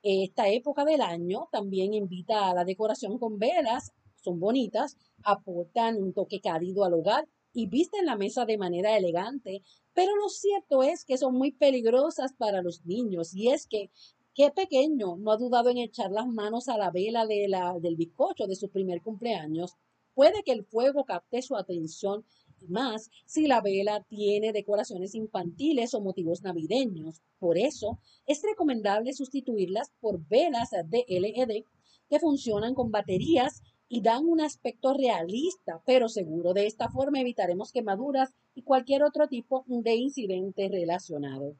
[0.00, 3.90] Esta época del año también invita a la decoración con velas,
[4.22, 9.62] son bonitas, aportan un toque cálido al hogar y visten la mesa de manera elegante,
[9.92, 13.90] pero lo cierto es que son muy peligrosas para los niños y es que
[14.34, 17.96] qué pequeño no ha dudado en echar las manos a la vela de la, del
[17.96, 19.74] bizcocho de su primer cumpleaños.
[20.14, 22.24] Puede que el fuego capte su atención
[22.68, 27.20] más si la vela tiene decoraciones infantiles o motivos navideños.
[27.38, 31.64] Por eso es recomendable sustituirlas por velas de LED
[32.08, 36.52] que funcionan con baterías y dan un aspecto realista, pero seguro.
[36.52, 41.56] De esta forma evitaremos quemaduras y cualquier otro tipo de incidente relacionado.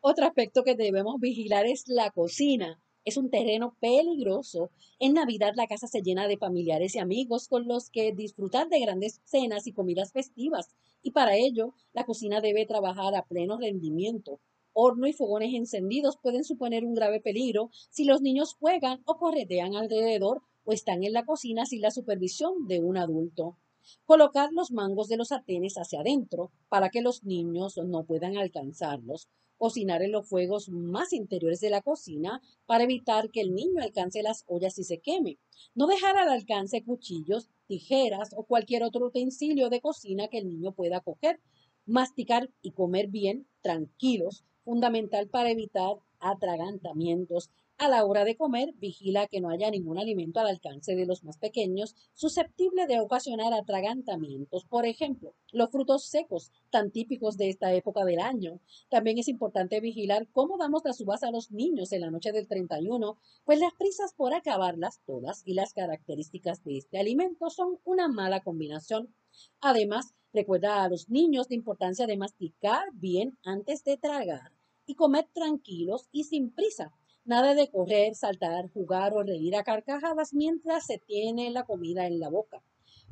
[0.00, 2.80] Otro aspecto que debemos vigilar es la cocina.
[3.04, 4.70] Es un terreno peligroso.
[5.00, 8.78] En Navidad la casa se llena de familiares y amigos con los que disfrutar de
[8.78, 10.68] grandes cenas y comidas festivas.
[11.02, 14.40] Y para ello, la cocina debe trabajar a pleno rendimiento.
[14.72, 19.74] Horno y fogones encendidos pueden suponer un grave peligro si los niños juegan o corretean
[19.74, 23.58] alrededor o están en la cocina sin la supervisión de un adulto.
[24.04, 29.28] Colocar los mangos de los sartenes hacia adentro para que los niños no puedan alcanzarlos.
[29.58, 34.22] Cocinar en los fuegos más interiores de la cocina para evitar que el niño alcance
[34.22, 35.38] las ollas y se queme.
[35.74, 40.72] No dejar al alcance cuchillos, tijeras o cualquier otro utensilio de cocina que el niño
[40.72, 41.40] pueda coger.
[41.86, 47.50] Masticar y comer bien, tranquilos, fundamental para evitar atragantamientos
[47.82, 51.24] a la hora de comer, vigila que no haya ningún alimento al alcance de los
[51.24, 54.64] más pequeños susceptible de ocasionar atragantamientos.
[54.66, 58.60] Por ejemplo, los frutos secos, tan típicos de esta época del año.
[58.88, 62.46] También es importante vigilar cómo damos las uvas a los niños en la noche del
[62.46, 68.06] 31, pues las prisas por acabarlas todas y las características de este alimento son una
[68.06, 69.12] mala combinación.
[69.60, 74.52] Además, recuerda a los niños la importancia de masticar bien antes de tragar
[74.86, 76.92] y comer tranquilos y sin prisa
[77.24, 82.18] Nada de correr, saltar, jugar o reír a carcajadas mientras se tiene la comida en
[82.18, 82.64] la boca.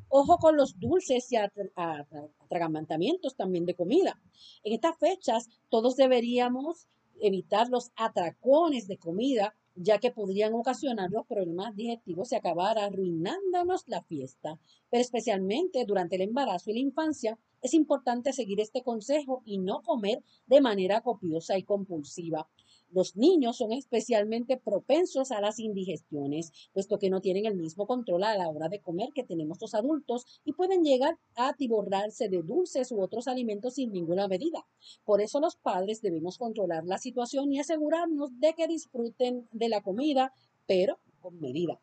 [0.09, 4.20] Ojo con los dulces y atragantamientos también de comida.
[4.64, 6.88] En estas fechas todos deberíamos
[7.20, 13.85] evitar los atracones de comida, ya que podrían ocasionar los problemas digestivos y acabar arruinándonos
[13.87, 14.59] la fiesta.
[14.90, 19.83] Pero especialmente durante el embarazo y la infancia, es importante seguir este consejo y no
[19.83, 22.49] comer de manera copiosa y compulsiva.
[22.92, 28.24] Los niños son especialmente propensos a las indigestiones, puesto que no tienen el mismo control
[28.24, 32.42] a la hora de comer que tenemos los adultos y pueden llegar a atiborrarse de
[32.42, 34.66] dulces u otros alimentos sin ninguna medida.
[35.05, 39.83] Por eso los padres debemos controlar la situación y asegurarnos de que disfruten de la
[39.83, 40.33] comida,
[40.66, 41.81] pero con medida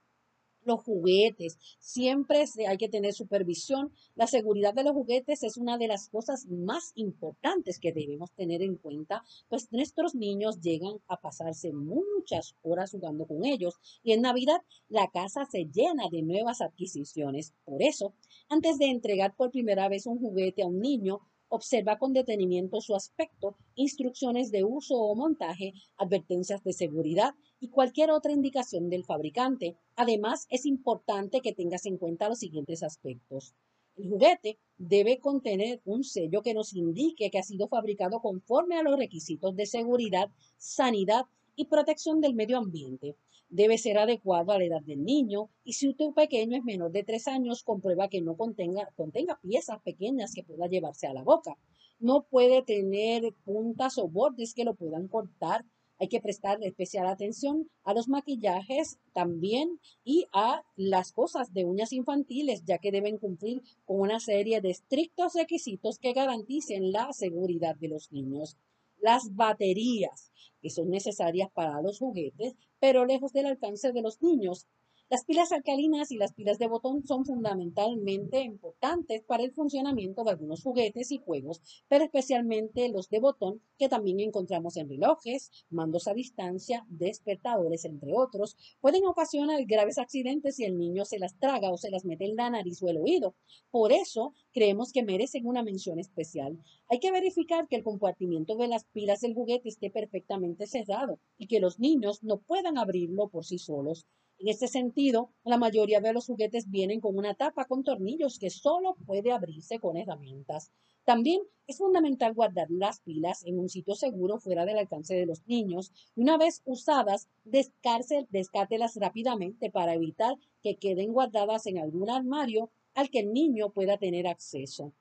[0.67, 1.57] los juguetes.
[1.79, 3.91] Siempre hay que tener supervisión.
[4.15, 8.61] La seguridad de los juguetes es una de las cosas más importantes que debemos tener
[8.61, 14.21] en cuenta, pues nuestros niños llegan a pasarse muchas horas jugando con ellos y en
[14.21, 17.53] Navidad la casa se llena de nuevas adquisiciones.
[17.65, 18.13] Por eso,
[18.49, 22.93] antes de entregar por primera vez un juguete a un niño, Observa con detenimiento su
[22.93, 29.77] aspecto, instrucciones de uso o montaje, advertencias de seguridad y cualquier otra indicación del fabricante.
[29.95, 33.53] Además, es importante que tengas en cuenta los siguientes aspectos.
[33.95, 38.83] El juguete debe contener un sello que nos indique que ha sido fabricado conforme a
[38.83, 43.15] los requisitos de seguridad, sanidad y protección del medio ambiente
[43.49, 47.03] debe ser adecuado a la edad del niño y si tu pequeño es menor de
[47.03, 51.57] tres años, comprueba que no contenga, contenga piezas pequeñas que pueda llevarse a la boca.
[51.99, 55.65] No puede tener puntas o bordes que lo puedan cortar.
[55.99, 61.91] Hay que prestar especial atención a los maquillajes también y a las cosas de uñas
[61.91, 67.75] infantiles, ya que deben cumplir con una serie de estrictos requisitos que garanticen la seguridad
[67.75, 68.57] de los niños.
[68.99, 70.31] Las baterías
[70.61, 74.67] que son necesarias para los juguetes, pero lejos del alcance de los niños.
[75.09, 80.31] Las pilas alcalinas y las pilas de botón son fundamentalmente importantes para el funcionamiento de
[80.31, 86.09] algunos juguetes y juegos, pero especialmente los de botón que también encontramos en relojes, mandos
[86.09, 91.71] a distancia, despertadores, entre otros, pueden ocasionar graves accidentes si el niño se las traga
[91.71, 93.33] o se las mete en la nariz o el oído.
[93.71, 96.59] Por eso, creemos que merecen una mención especial.
[96.89, 101.47] Hay que verificar que el compartimiento de las pilas del juguete esté perfectamente cerrado y
[101.47, 104.05] que los niños no puedan abrirlo por sí solos.
[104.39, 108.51] En este sentido, la mayoría de los juguetes vienen con una tapa con tornillos que
[108.51, 110.71] solo puede abrirse con herramientas.
[111.05, 115.47] También es fundamental guardar las pilas en un sitio seguro fuera del alcance de los
[115.47, 122.69] niños y una vez usadas, descártelas rápidamente para evitar que queden guardadas en algún armario
[122.93, 124.93] al que el niño pueda tener acceso.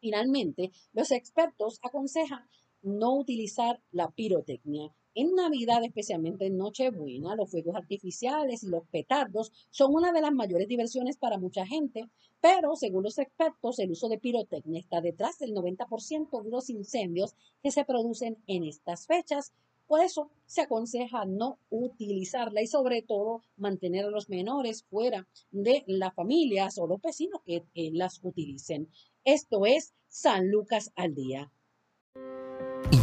[0.00, 2.48] Finalmente, los expertos aconsejan
[2.82, 4.94] no utilizar la pirotecnia.
[5.20, 10.30] En Navidad, especialmente en Nochebuena, los fuegos artificiales y los petardos son una de las
[10.30, 12.08] mayores diversiones para mucha gente,
[12.40, 17.34] pero según los expertos, el uso de pirotecnia está detrás del 90% de los incendios
[17.64, 19.52] que se producen en estas fechas.
[19.88, 25.82] Por eso se aconseja no utilizarla y sobre todo mantener a los menores fuera de
[25.88, 28.88] las familias o los vecinos que las utilicen.
[29.24, 31.50] Esto es San Lucas al Día.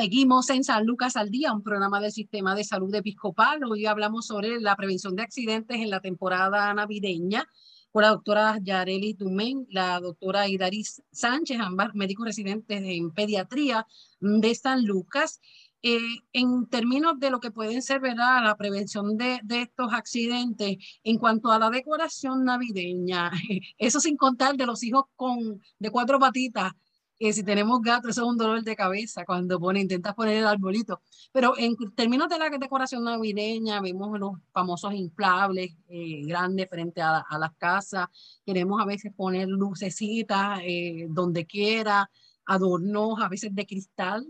[0.00, 3.64] Seguimos en San Lucas al Día, un programa del Sistema de Salud Episcopal.
[3.64, 7.48] Hoy hablamos sobre la prevención de accidentes en la temporada navideña
[7.90, 13.88] con la doctora Yareli Dumén, la doctora Idaris Sánchez, ambas médicos residentes en pediatría
[14.20, 15.40] de San Lucas.
[15.82, 15.98] Eh,
[16.32, 18.44] en términos de lo que pueden ser, ¿verdad?
[18.44, 23.32] La prevención de, de, estos accidentes en cuanto a la decoración navideña,
[23.78, 26.72] eso sin contar de los hijos con, de cuatro patitas
[27.18, 30.46] que si tenemos gatos, eso es un dolor de cabeza cuando pone, intentas poner el
[30.46, 31.00] arbolito.
[31.32, 37.18] Pero en términos de la decoración navideña, vemos los famosos inflables eh, grandes frente a,
[37.18, 38.08] a, las casas.
[38.46, 42.08] Queremos a veces poner lucecitas eh, donde quiera,
[42.46, 44.26] adornos a veces de cristal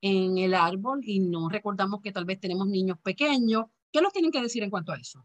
[0.00, 3.66] en el árbol y no recordamos que tal vez tenemos niños pequeños.
[3.92, 5.24] ¿Qué nos tienen que decir en cuanto a eso?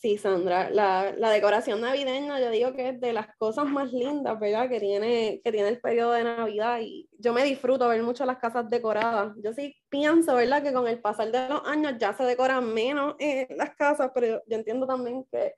[0.00, 4.40] Sí, Sandra, la, la, decoración navideña yo digo que es de las cosas más lindas,
[4.40, 4.66] ¿verdad?
[4.70, 8.38] Que tiene, que tiene el periodo de Navidad y yo me disfruto ver mucho las
[8.38, 9.34] casas decoradas.
[9.44, 10.62] Yo sí pienso, ¿verdad?
[10.62, 14.42] Que con el pasar de los años ya se decoran menos eh, las casas, pero
[14.46, 15.54] yo entiendo también que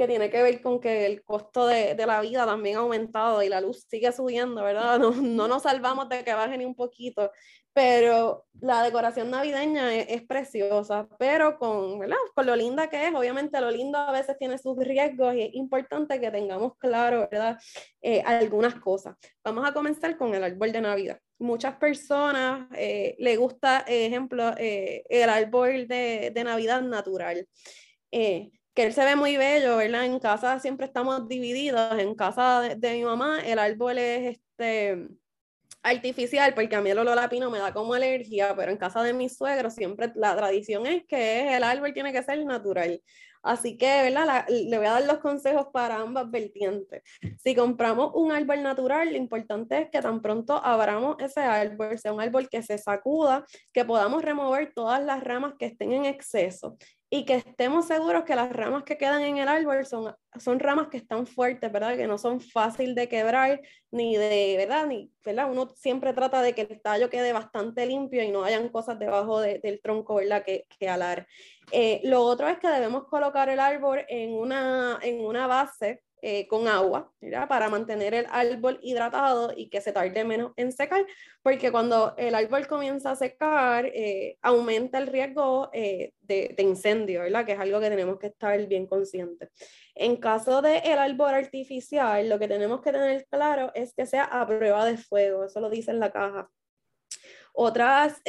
[0.00, 3.42] que tiene que ver con que el costo de, de, la vida también ha aumentado
[3.42, 4.98] y la luz sigue subiendo, ¿verdad?
[4.98, 7.30] No, no nos salvamos de que baje ni un poquito,
[7.72, 12.16] pero la decoración navideña es, es, preciosa, pero con, ¿verdad?
[12.34, 15.54] con lo linda que es, obviamente lo lindo a veces tiene sus riesgos y es
[15.54, 17.58] importante que tengamos claro, ¿verdad?
[18.02, 19.16] Eh, algunas cosas.
[19.44, 21.18] Vamos a comenzar con el árbol de Navidad.
[21.38, 27.46] Muchas personas eh, le gusta, ejemplo, eh, el árbol de, de Navidad natural.
[28.12, 30.04] Eh, que él se ve muy bello, ¿verdad?
[30.04, 35.08] En casa siempre estamos divididos, en casa de, mi mamá el árbol es este
[35.82, 39.12] artificial porque a mí el olor a me da como alergia, pero en casa de
[39.12, 43.00] mis suegros siempre la tradición es que el árbol tiene que ser natural.
[43.42, 44.44] Así que, ¿verdad?
[44.48, 47.02] le voy a dar los consejos para ambas vertientes.
[47.42, 52.12] Si compramos un árbol natural, lo importante es que tan pronto abramos ese árbol, sea
[52.12, 56.76] un árbol que se sacuda, que podamos remover todas las ramas que estén en exceso
[57.12, 60.86] y que estemos seguros que las ramas que quedan en el árbol son, son ramas
[60.88, 61.96] que están fuertes, ¿verdad?
[61.96, 64.86] Que no son fácil de quebrar, ni de, ¿verdad?
[64.86, 65.50] Ni, ¿verdad?
[65.50, 69.40] Uno siempre trata de que el tallo quede bastante limpio y no hayan cosas debajo
[69.40, 70.44] de, del tronco, ¿verdad?
[70.44, 71.26] Que, que alar.
[71.72, 76.46] Eh, lo otro es que debemos colocar el árbol en una, en una base eh,
[76.48, 77.48] con agua, ¿verdad?
[77.48, 81.06] Para mantener el árbol hidratado y que se tarde menos en secar,
[81.42, 87.22] porque cuando el árbol comienza a secar, eh, aumenta el riesgo eh, de, de, incendio,
[87.22, 87.46] ¿verdad?
[87.46, 89.48] Que es algo que tenemos que estar bien conscientes.
[89.94, 94.24] En caso del el árbol artificial, lo que tenemos que tener claro es que sea
[94.24, 96.50] a prueba de fuego, eso lo dice en la caja.
[97.52, 98.22] Otras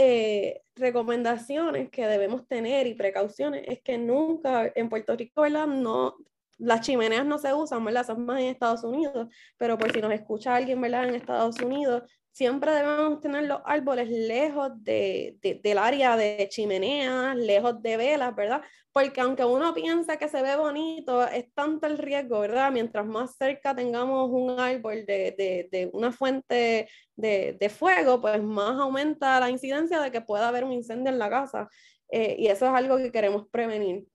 [0.75, 5.67] recomendaciones que debemos tener y precauciones es que nunca en Puerto Rico, ¿verdad?
[5.67, 6.15] No,
[6.61, 8.05] las chimeneas no se usan, ¿verdad?
[8.05, 11.07] Son más en Estados Unidos, pero por si nos escucha alguien, ¿verdad?
[11.07, 17.35] En Estados Unidos, siempre debemos tener los árboles lejos de, de, del área de chimeneas,
[17.35, 18.61] lejos de velas, ¿verdad?
[18.93, 22.71] Porque aunque uno piensa que se ve bonito, es tanto el riesgo, ¿verdad?
[22.71, 26.87] Mientras más cerca tengamos un árbol de, de una fuente
[27.21, 31.29] de, fuego, pues más aumenta la incidencia de que pueda haber un incendio en la
[31.29, 31.69] casa.
[32.09, 34.05] Eh, y eso es algo que queremos prevenir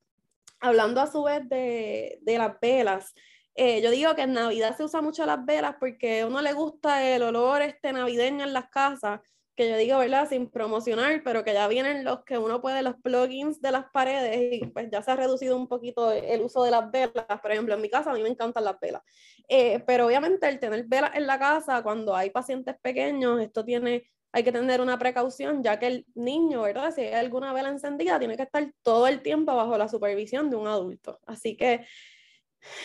[0.61, 3.15] hablando a su vez de, de las velas,
[3.59, 6.53] eh, yo digo que en Navidad se usa mucho las velas porque a uno le
[6.53, 9.21] gusta el olor este navideño en las casas,
[9.55, 10.29] que yo digo, ¿verdad?
[10.29, 14.61] Sin promocionar, pero que ya vienen los que uno puede, los plugins de las paredes
[14.63, 17.41] y pues ya se ha reducido un poquito el uso de las velas.
[17.41, 19.03] Por ejemplo, en mi casa a mí me encantan las velas.
[19.49, 24.05] Eh, pero obviamente el tener velas en la casa cuando hay pacientes pequeños, esto tiene
[24.37, 26.93] hay que tener una precaución, ya que el niño, ¿verdad?
[26.95, 30.57] Si hay alguna vela encendida, tiene que estar todo el tiempo bajo la supervisión de
[30.57, 31.19] un adulto.
[31.25, 31.87] Así que,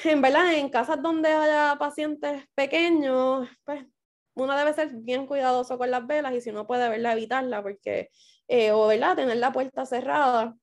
[0.06, 3.86] en verdad, en casas donde haya pacientes pequeños, pues
[4.34, 8.12] uno debe ser bien cuidadoso con las velas y si no puede, verla, evitarla, porque
[8.48, 9.18] eh, o ¿verdad?
[9.18, 10.56] tener la puerta cerrada.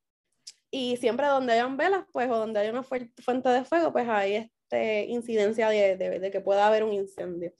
[0.71, 4.37] Y siempre donde hayan velas, pues, o donde haya una fuente de fuego, pues hay
[4.37, 7.53] este, incidencia de, de que pueda haber un incendio.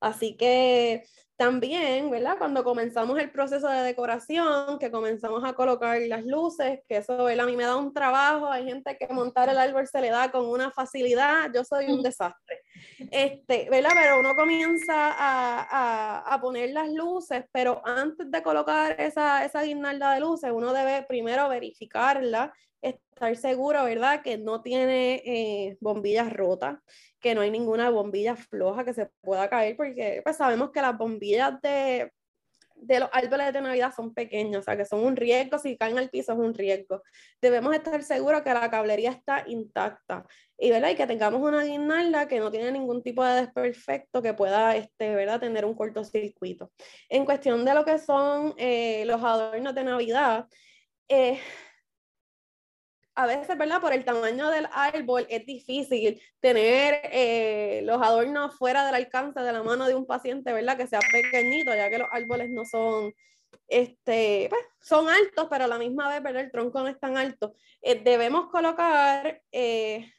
[0.00, 1.04] Así que
[1.36, 2.36] también, ¿verdad?
[2.38, 7.44] Cuando comenzamos el proceso de decoración, que comenzamos a colocar las luces, que eso, ¿verdad?
[7.44, 10.30] A mí me da un trabajo, hay gente que montar el árbol se le da
[10.30, 12.62] con una facilidad, yo soy un desastre.
[13.10, 13.90] Este, ¿verdad?
[13.94, 19.62] Pero uno comienza a, a, a poner las luces, pero antes de colocar esa, esa
[19.62, 24.22] guirnalda de luces, uno debe primero verificarla, estar seguro, ¿verdad?
[24.22, 26.78] Que no tiene eh, bombillas rotas,
[27.20, 30.96] que no hay ninguna bombilla floja que se pueda caer, porque pues sabemos que las
[30.96, 32.12] bombillas de,
[32.76, 35.98] de los árboles de Navidad son pequeños, o sea que son un riesgo, si caen
[35.98, 37.02] al piso es un riesgo.
[37.40, 40.26] Debemos estar seguros que la cablería está intacta
[40.58, 40.90] y, ¿verdad?
[40.90, 45.14] y que tengamos una guirnalda que no tiene ningún tipo de desperfecto que pueda este,
[45.14, 45.40] ¿verdad?
[45.40, 46.70] tener un cortocircuito.
[47.08, 50.46] En cuestión de lo que son eh, los adornos de Navidad,
[51.08, 51.38] eh,
[53.16, 53.80] a veces, ¿verdad?
[53.80, 59.52] Por el tamaño del árbol es difícil tener eh, los adornos fuera del alcance de
[59.52, 60.76] la mano de un paciente, ¿verdad?
[60.76, 63.14] Que sea pequeñito, ya que los árboles no son,
[63.68, 66.42] este, pues, son altos, pero a la misma vez, ¿verdad?
[66.42, 67.54] El tronco no es tan alto.
[67.80, 70.12] Eh, debemos colocar, eh,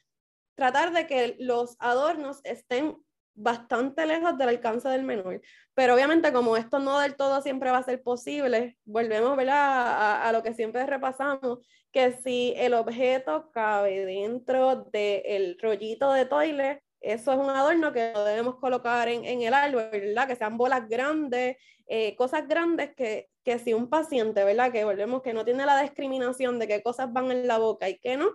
[0.56, 2.98] tratar de que los adornos estén
[3.38, 5.42] bastante lejos del alcance del menor.
[5.76, 10.32] Pero obviamente como esto no del todo siempre va a ser posible, volvemos A, a,
[10.32, 11.60] lo que siempre repasamos,
[11.92, 18.12] que si el objeto cabe dentro del rollito de toilet, eso es un adorno que
[18.12, 20.28] debemos colocar en, el árbol, ¿verdad?
[20.28, 24.72] Que sean bolas grandes, eh, cosas grandes que, que si un paciente, ¿verdad?
[24.72, 28.00] Que volvemos que no tiene la discriminación de qué cosas van en la boca y
[28.00, 28.32] qué no,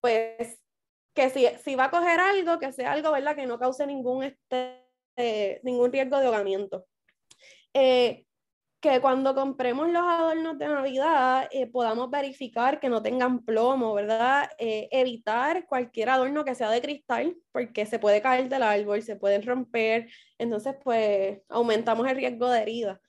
[0.00, 0.61] pues
[1.14, 3.36] que si, si va a coger algo, que sea algo, ¿verdad?
[3.36, 4.82] Que no cause ningún, este,
[5.16, 6.86] eh, ningún riesgo de ahogamiento.
[7.74, 8.26] Eh,
[8.80, 14.50] que cuando compremos los adornos de Navidad eh, podamos verificar que no tengan plomo, ¿verdad?
[14.58, 19.42] evitar cualquier adorno que sea de cristal, porque se puede caer del árbol, se pueden
[19.44, 23.00] romper, entonces pues aumentamos el riesgo de herida.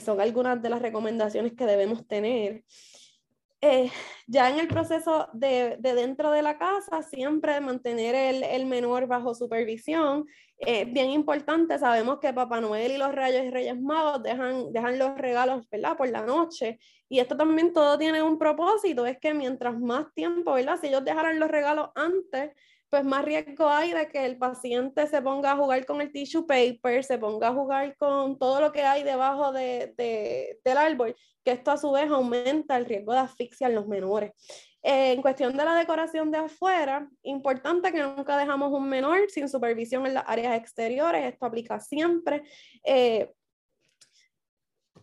[0.00, 2.62] son algunas de las recomendaciones que debemos tener.
[3.62, 3.90] Eh,
[4.26, 9.06] ya en el proceso de, de, dentro de la casa, siempre mantener el, el menor
[9.06, 10.26] bajo supervisión.
[10.62, 14.98] Eh, bien importante, sabemos que Papá Noel y los Reyes y Reyes Magos dejan, dejan
[14.98, 15.96] los regalos ¿verdad?
[15.96, 16.78] por la noche.
[17.08, 20.78] Y esto también todo tiene un propósito, es que mientras más tiempo, ¿verdad?
[20.80, 22.52] si ellos dejaran los regalos antes,
[22.90, 26.46] pues más riesgo hay de que el paciente se ponga a jugar con el tissue
[26.46, 31.14] paper, se ponga a jugar con todo lo que hay debajo de, de, del árbol,
[31.44, 34.32] que esto a su vez aumenta el riesgo de asfixia en los menores.
[34.82, 39.48] Eh, en cuestión de la decoración de afuera, importante que nunca dejamos un menor sin
[39.48, 42.42] supervisión en las áreas exteriores, esto aplica siempre.
[42.82, 43.30] Eh,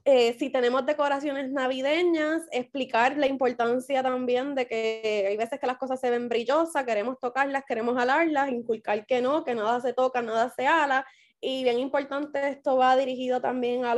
[0.09, 5.77] eh, si tenemos decoraciones navideñas, explicar la importancia también de que hay veces que las
[5.77, 10.21] cosas se ven brillosas, queremos tocarlas, queremos alarlas, inculcar que no, que nada se toca,
[10.21, 11.05] nada se ala.
[11.41, 13.95] Y bien importante, esto va dirigido también a, a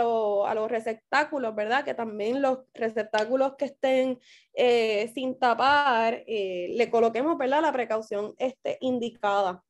[0.55, 1.85] los receptáculos, ¿verdad?
[1.85, 4.19] Que también los receptáculos que estén
[4.55, 7.61] eh, sin tapar, eh, le coloquemos, ¿verdad?
[7.61, 9.63] La precaución este, indicada.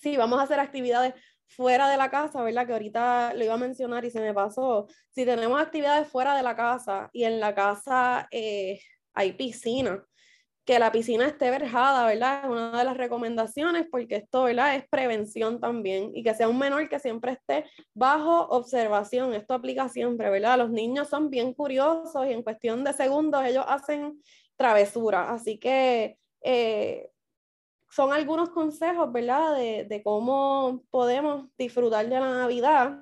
[0.00, 1.12] Sí, vamos a hacer actividades
[1.48, 2.66] fuera de la casa, ¿verdad?
[2.66, 4.86] Que ahorita lo iba a mencionar y se me pasó.
[5.10, 8.80] Si tenemos actividades fuera de la casa y en la casa eh,
[9.14, 10.04] hay piscina,
[10.66, 12.40] que la piscina esté verjada, ¿verdad?
[12.42, 14.74] Es una de las recomendaciones porque esto, ¿verdad?
[14.74, 19.32] Es prevención también y que sea un menor que siempre esté bajo observación.
[19.32, 20.58] Esto aplica siempre, ¿verdad?
[20.58, 24.20] Los niños son bien curiosos y en cuestión de segundos ellos hacen
[24.56, 25.30] travesuras.
[25.30, 27.10] Así que eh,
[27.90, 29.56] son algunos consejos, ¿verdad?
[29.56, 32.98] De, de, cómo podemos disfrutar de la Navidad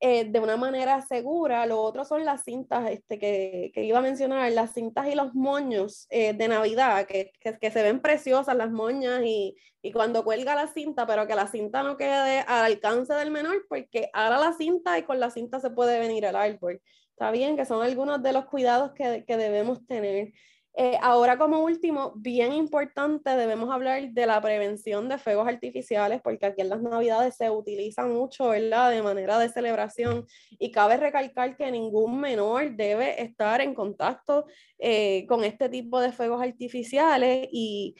[0.00, 1.64] eh, de una manera segura.
[1.66, 5.34] Lo otro son las cintas este, que, que iba a mencionar, las cintas y los
[5.34, 10.22] moños eh, de Navidad, que, que, que, se ven preciosas las moñas y, y, cuando
[10.22, 14.38] cuelga la cinta, pero que la cinta no quede al alcance del menor, porque ahora
[14.38, 16.82] la cinta y con la cinta se puede venir al árbol.
[17.12, 20.34] Está bien, que son algunos de los cuidados que, que debemos tener.
[20.78, 26.44] Eh, ahora como último, bien importante, debemos hablar de la prevención de fuegos artificiales, porque
[26.44, 28.90] aquí en las navidades se utiliza mucho, ¿verdad?
[28.90, 34.44] De manera de celebración y cabe recalcar que ningún menor debe estar en contacto
[34.78, 37.94] eh, con este tipo de fuegos artificiales y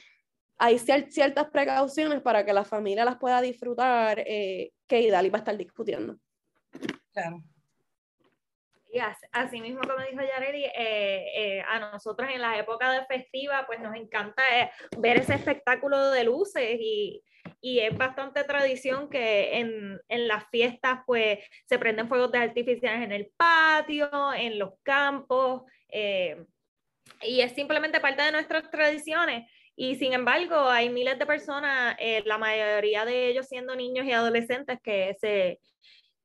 [0.59, 5.41] hay ciertas precauciones para que la familia las pueda disfrutar, eh, que Idali va a
[5.41, 6.19] estar discutiendo.
[7.15, 7.43] Claro
[9.33, 13.81] así mismo como dijo Yareli, eh, eh, a nosotros en la época de festiva, pues
[13.81, 17.23] nos encanta eh, ver ese espectáculo de luces y,
[17.61, 23.03] y es bastante tradición que en, en, las fiestas pues se prenden fuegos de artificiales
[23.03, 26.45] en el patio, en los campos, eh,
[27.23, 29.51] y es simplemente parte de nuestras tradiciones.
[29.75, 34.13] Y sin embargo, hay miles de personas, eh, la mayoría de ellos siendo niños y
[34.13, 35.61] adolescentes, que se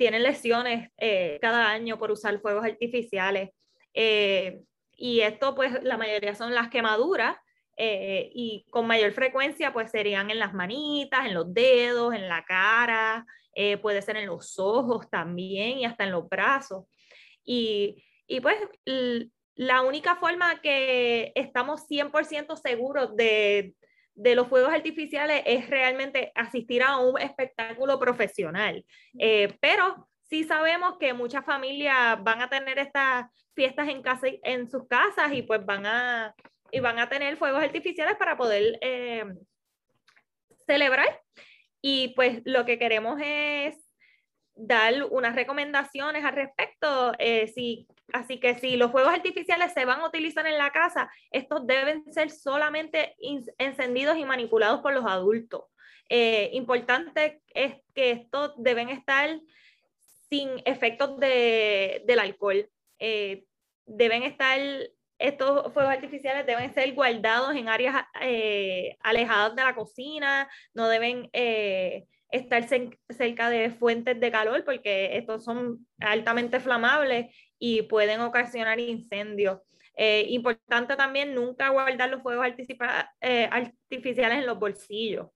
[0.01, 3.51] tienen lesiones eh, cada año por usar fuegos artificiales.
[3.93, 7.37] y esto, pues, la mayoría son las quemaduras,
[7.77, 12.43] eh, y con mayor frecuencia pues serían en las manitas, en los dedos, en la
[12.45, 16.85] cara, eh, puede ser en los ojos también y hasta en los brazos.
[17.43, 18.57] Y, y pues
[19.53, 23.75] la única forma que estamos 100% seguros de,
[24.21, 28.85] de, los fuegos artificiales es realmente asistir a un espectáculo profesional.
[29.19, 34.69] Eh, pero sí sabemos que muchas familias van a tener estas fiestas en, casa, en
[34.69, 36.35] sus casas y pues van a
[36.71, 39.25] y van a tener fuegos artificiales para poder eh,
[40.65, 41.21] celebrar.
[41.81, 43.75] Y pues lo que queremos es
[44.55, 47.13] dar unas recomendaciones al respecto.
[47.19, 51.11] Eh, si, así que si los fuegos artificiales se van a utilizar en la casa,
[51.31, 53.15] estos deben ser solamente
[53.57, 55.63] encendidos y manipulados por los adultos.
[56.09, 59.39] Eh, importante es que estos deben estar
[60.29, 62.69] sin efectos de, del alcohol.
[63.85, 64.59] deben estar
[65.21, 71.29] estos fuegos artificiales deben ser guardados en áreas eh, alejadas de la cocina, no deben
[71.33, 72.67] eh, estar
[73.09, 79.59] cerca de fuentes de calor porque estos son altamente flamables y pueden ocasionar incendios.
[79.95, 85.27] Eh, importante también nunca guardar los fuegos artificiales en los bolsillos.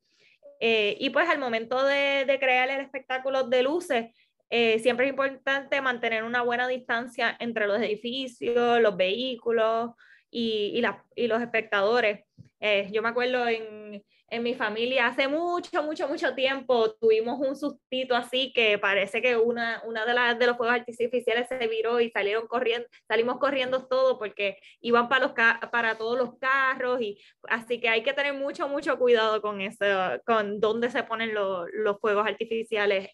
[0.60, 4.08] y pues al momento de, crear el espectáculo de luces,
[4.50, 9.92] eh, siempre es importante mantener una buena distancia entre los edificios, los vehículos
[10.32, 10.82] y,
[11.16, 12.26] y, los espectadores.
[12.60, 17.56] Eh, yo me acuerdo en, en, mi familia hace mucho, mucho, mucho tiempo tuvimos un
[17.56, 22.00] sustito así que parece que una, una de, las de los fuegos artificiales se viró
[22.00, 25.34] y salieron corriendo, salimos corriendo todos porque iban para, los,
[25.72, 29.86] para todos los carros y así que hay que tener mucho, mucho cuidado con eso,
[30.26, 33.10] con dónde se ponen los, los fuegos artificiales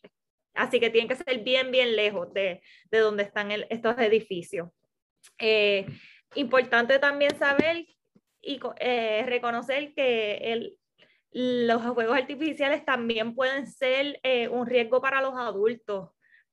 [0.54, 4.70] Así que tienen que ser bien, bien lejos de, de donde están estos edificios.
[5.40, 5.86] Eh,
[6.36, 7.86] importante también saber
[8.42, 10.78] y eh, reconocer que el,
[11.32, 16.10] los juegos artificiales también pueden ser eh, un riesgo para los adultos,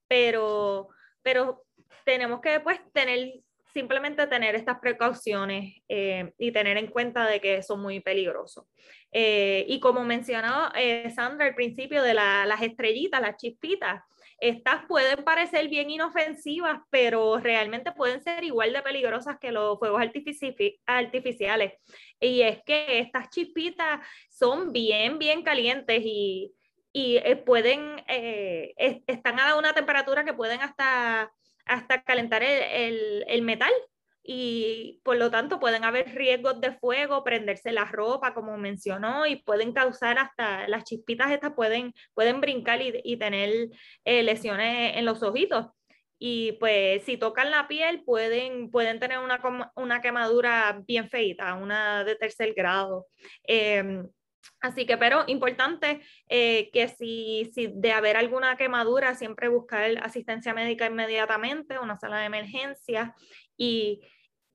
[0.07, 0.89] pero,
[1.23, 1.65] pero
[2.05, 3.33] tenemos que pues, tener
[3.75, 8.65] simplemente tener estas precauciones eh, y tener en cuenta de que son muy peligrosos.
[9.13, 10.71] Eh, y como mencionó
[11.15, 14.03] Sandra al principio de las estrellitas, las chispitas,
[14.39, 20.01] estas pueden parecer bien inofensivas, pero realmente pueden ser igual de peligrosas que los fuegos
[20.87, 21.73] artificiales.
[22.21, 26.55] Y es que estas chispitas son bien, bien calientes y,
[26.93, 31.33] y pueden, están a una temperatura que pueden hasta
[31.69, 33.71] hasta calentar el, el, metal
[34.31, 39.37] y por lo tanto pueden haber riesgos de fuego, prenderse la ropa, como mencionó, y
[39.37, 43.71] pueden causar hasta las chispitas estas pueden, pueden brincar y, y tener
[44.05, 45.69] eh, lesiones en los ojitos.
[46.19, 49.41] Y pues si tocan la piel pueden, pueden tener una,
[49.77, 53.07] una quemadura bien feita, una de tercer grado.
[53.47, 54.03] Eh,
[54.61, 60.53] Así que, pero importante eh, que si, si, de haber alguna quemadura, siempre buscar asistencia
[60.53, 63.15] médica inmediatamente, una sala de emergencia.
[63.57, 64.01] Y,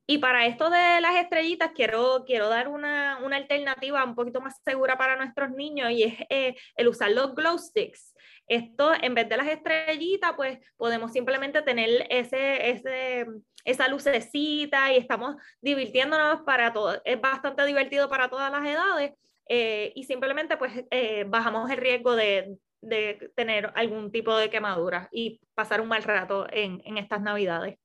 [0.06, 4.62] y para esto de las estrellitas, quiero, quiero dar una, una, alternativa un poquito más
[4.64, 8.14] segura para nuestros niños y es eh, el usar los glow sticks.
[8.48, 13.26] Esto, en vez de las estrellitas, pues podemos simplemente tener ese, ese,
[13.64, 17.02] esa lucecita y estamos divirtiéndonos para todo.
[17.06, 19.14] Es bastante divertido para todas las edades
[19.48, 25.08] eh, y simplemente pues eh, bajamos el riesgo de, de, tener algún tipo de quemadura
[25.14, 27.78] y pasar un mal rato en, en estas navidades.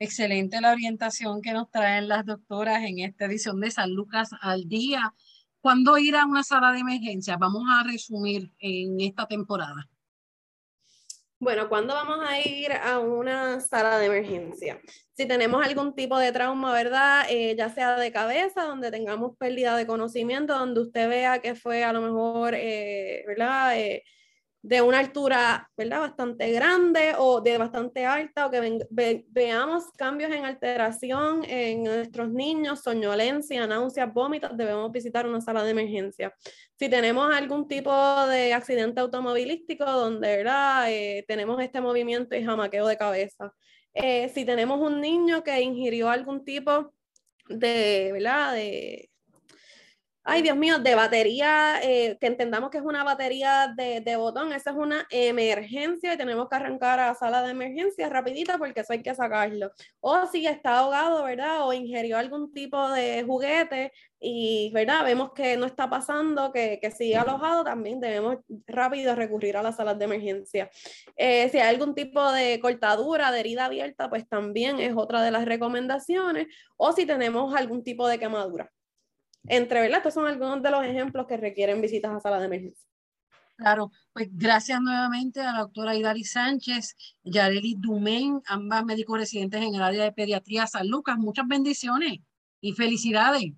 [0.00, 4.68] Excelente la orientación que nos traen las doctoras en esta edición de San Lucas al
[4.68, 5.12] día.
[5.60, 7.36] ¿Cuándo ir a una sala de emergencia?
[7.36, 9.88] Vamos a resumir en esta temporada.
[11.40, 14.80] Bueno, ¿cuándo vamos a ir a una sala de emergencia?
[15.14, 17.26] Si tenemos algún tipo de trauma, ¿verdad?
[17.28, 21.82] Eh, ya sea de cabeza, donde tengamos pérdida de conocimiento, donde usted vea que fue
[21.82, 23.78] a lo mejor, eh, ¿verdad?
[23.78, 24.04] Eh,
[24.68, 26.00] de una altura, ¿verdad?
[26.00, 28.84] Bastante grande o de bastante alta, o que
[29.30, 35.70] veamos cambios en alteración en nuestros niños, soñolencia, náuseas, vómitos, debemos visitar una sala de
[35.70, 36.34] emergencia.
[36.78, 37.90] Si tenemos algún tipo
[38.26, 40.92] de accidente automovilístico donde, ¿verdad?
[40.92, 43.54] Eh, tenemos este movimiento y jamaqueo de cabeza.
[43.94, 46.92] Eh, si tenemos un niño que ingirió algún tipo
[47.48, 48.52] de, ¿verdad?
[48.52, 49.08] De
[50.28, 54.52] ay Dios mío, de batería, eh, que entendamos que es una batería de, de, botón,
[54.52, 58.80] esa es una emergencia y tenemos que arrancar a la sala de emergencia rapidita porque
[58.80, 59.72] eso hay que sacarlo.
[60.00, 61.66] O si está ahogado, ¿verdad?
[61.66, 65.02] O ingirió algún tipo de juguete y, ¿verdad?
[65.04, 69.76] Vemos que no está pasando, que, que sigue alojado, también debemos rápido recurrir a las
[69.76, 70.70] salas de emergencia.
[71.16, 75.30] Eh, si hay algún tipo de cortadura, de herida abierta, pues también es otra de
[75.30, 76.48] las recomendaciones.
[76.76, 78.70] O si tenemos algún tipo de quemadura
[79.48, 79.98] entre, ¿verdad?
[79.98, 82.86] Estos son algunos de los ejemplos que requieren visitas a sala de emergencia.
[83.56, 89.74] Claro, pues gracias nuevamente a la doctora Idari Sánchez, Yareli Dumen, ambas médicos residentes en
[89.74, 91.18] el área de pediatría San Lucas.
[91.18, 92.20] Muchas bendiciones
[92.60, 93.52] y felicidades.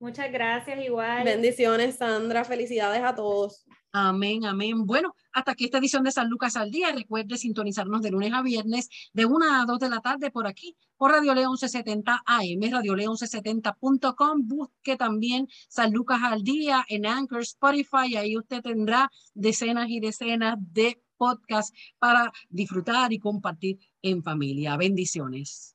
[0.00, 1.24] Muchas gracias, igual.
[1.24, 2.42] Bendiciones, Sandra.
[2.44, 3.66] Felicidades a todos.
[3.92, 4.86] Amén, amén.
[4.86, 6.92] Bueno, hasta aquí esta edición de San Lucas al Día.
[6.92, 10.76] Recuerde sintonizarnos de lunes a viernes de 1 a 2 de la tarde por aquí,
[10.96, 14.46] por Radio León 1170 AM, Radio León 1170.com.
[14.46, 18.16] Busque también San Lucas al Día en Anchor, Spotify.
[18.16, 24.76] Ahí usted tendrá decenas y decenas de podcasts para disfrutar y compartir en familia.
[24.76, 25.74] Bendiciones.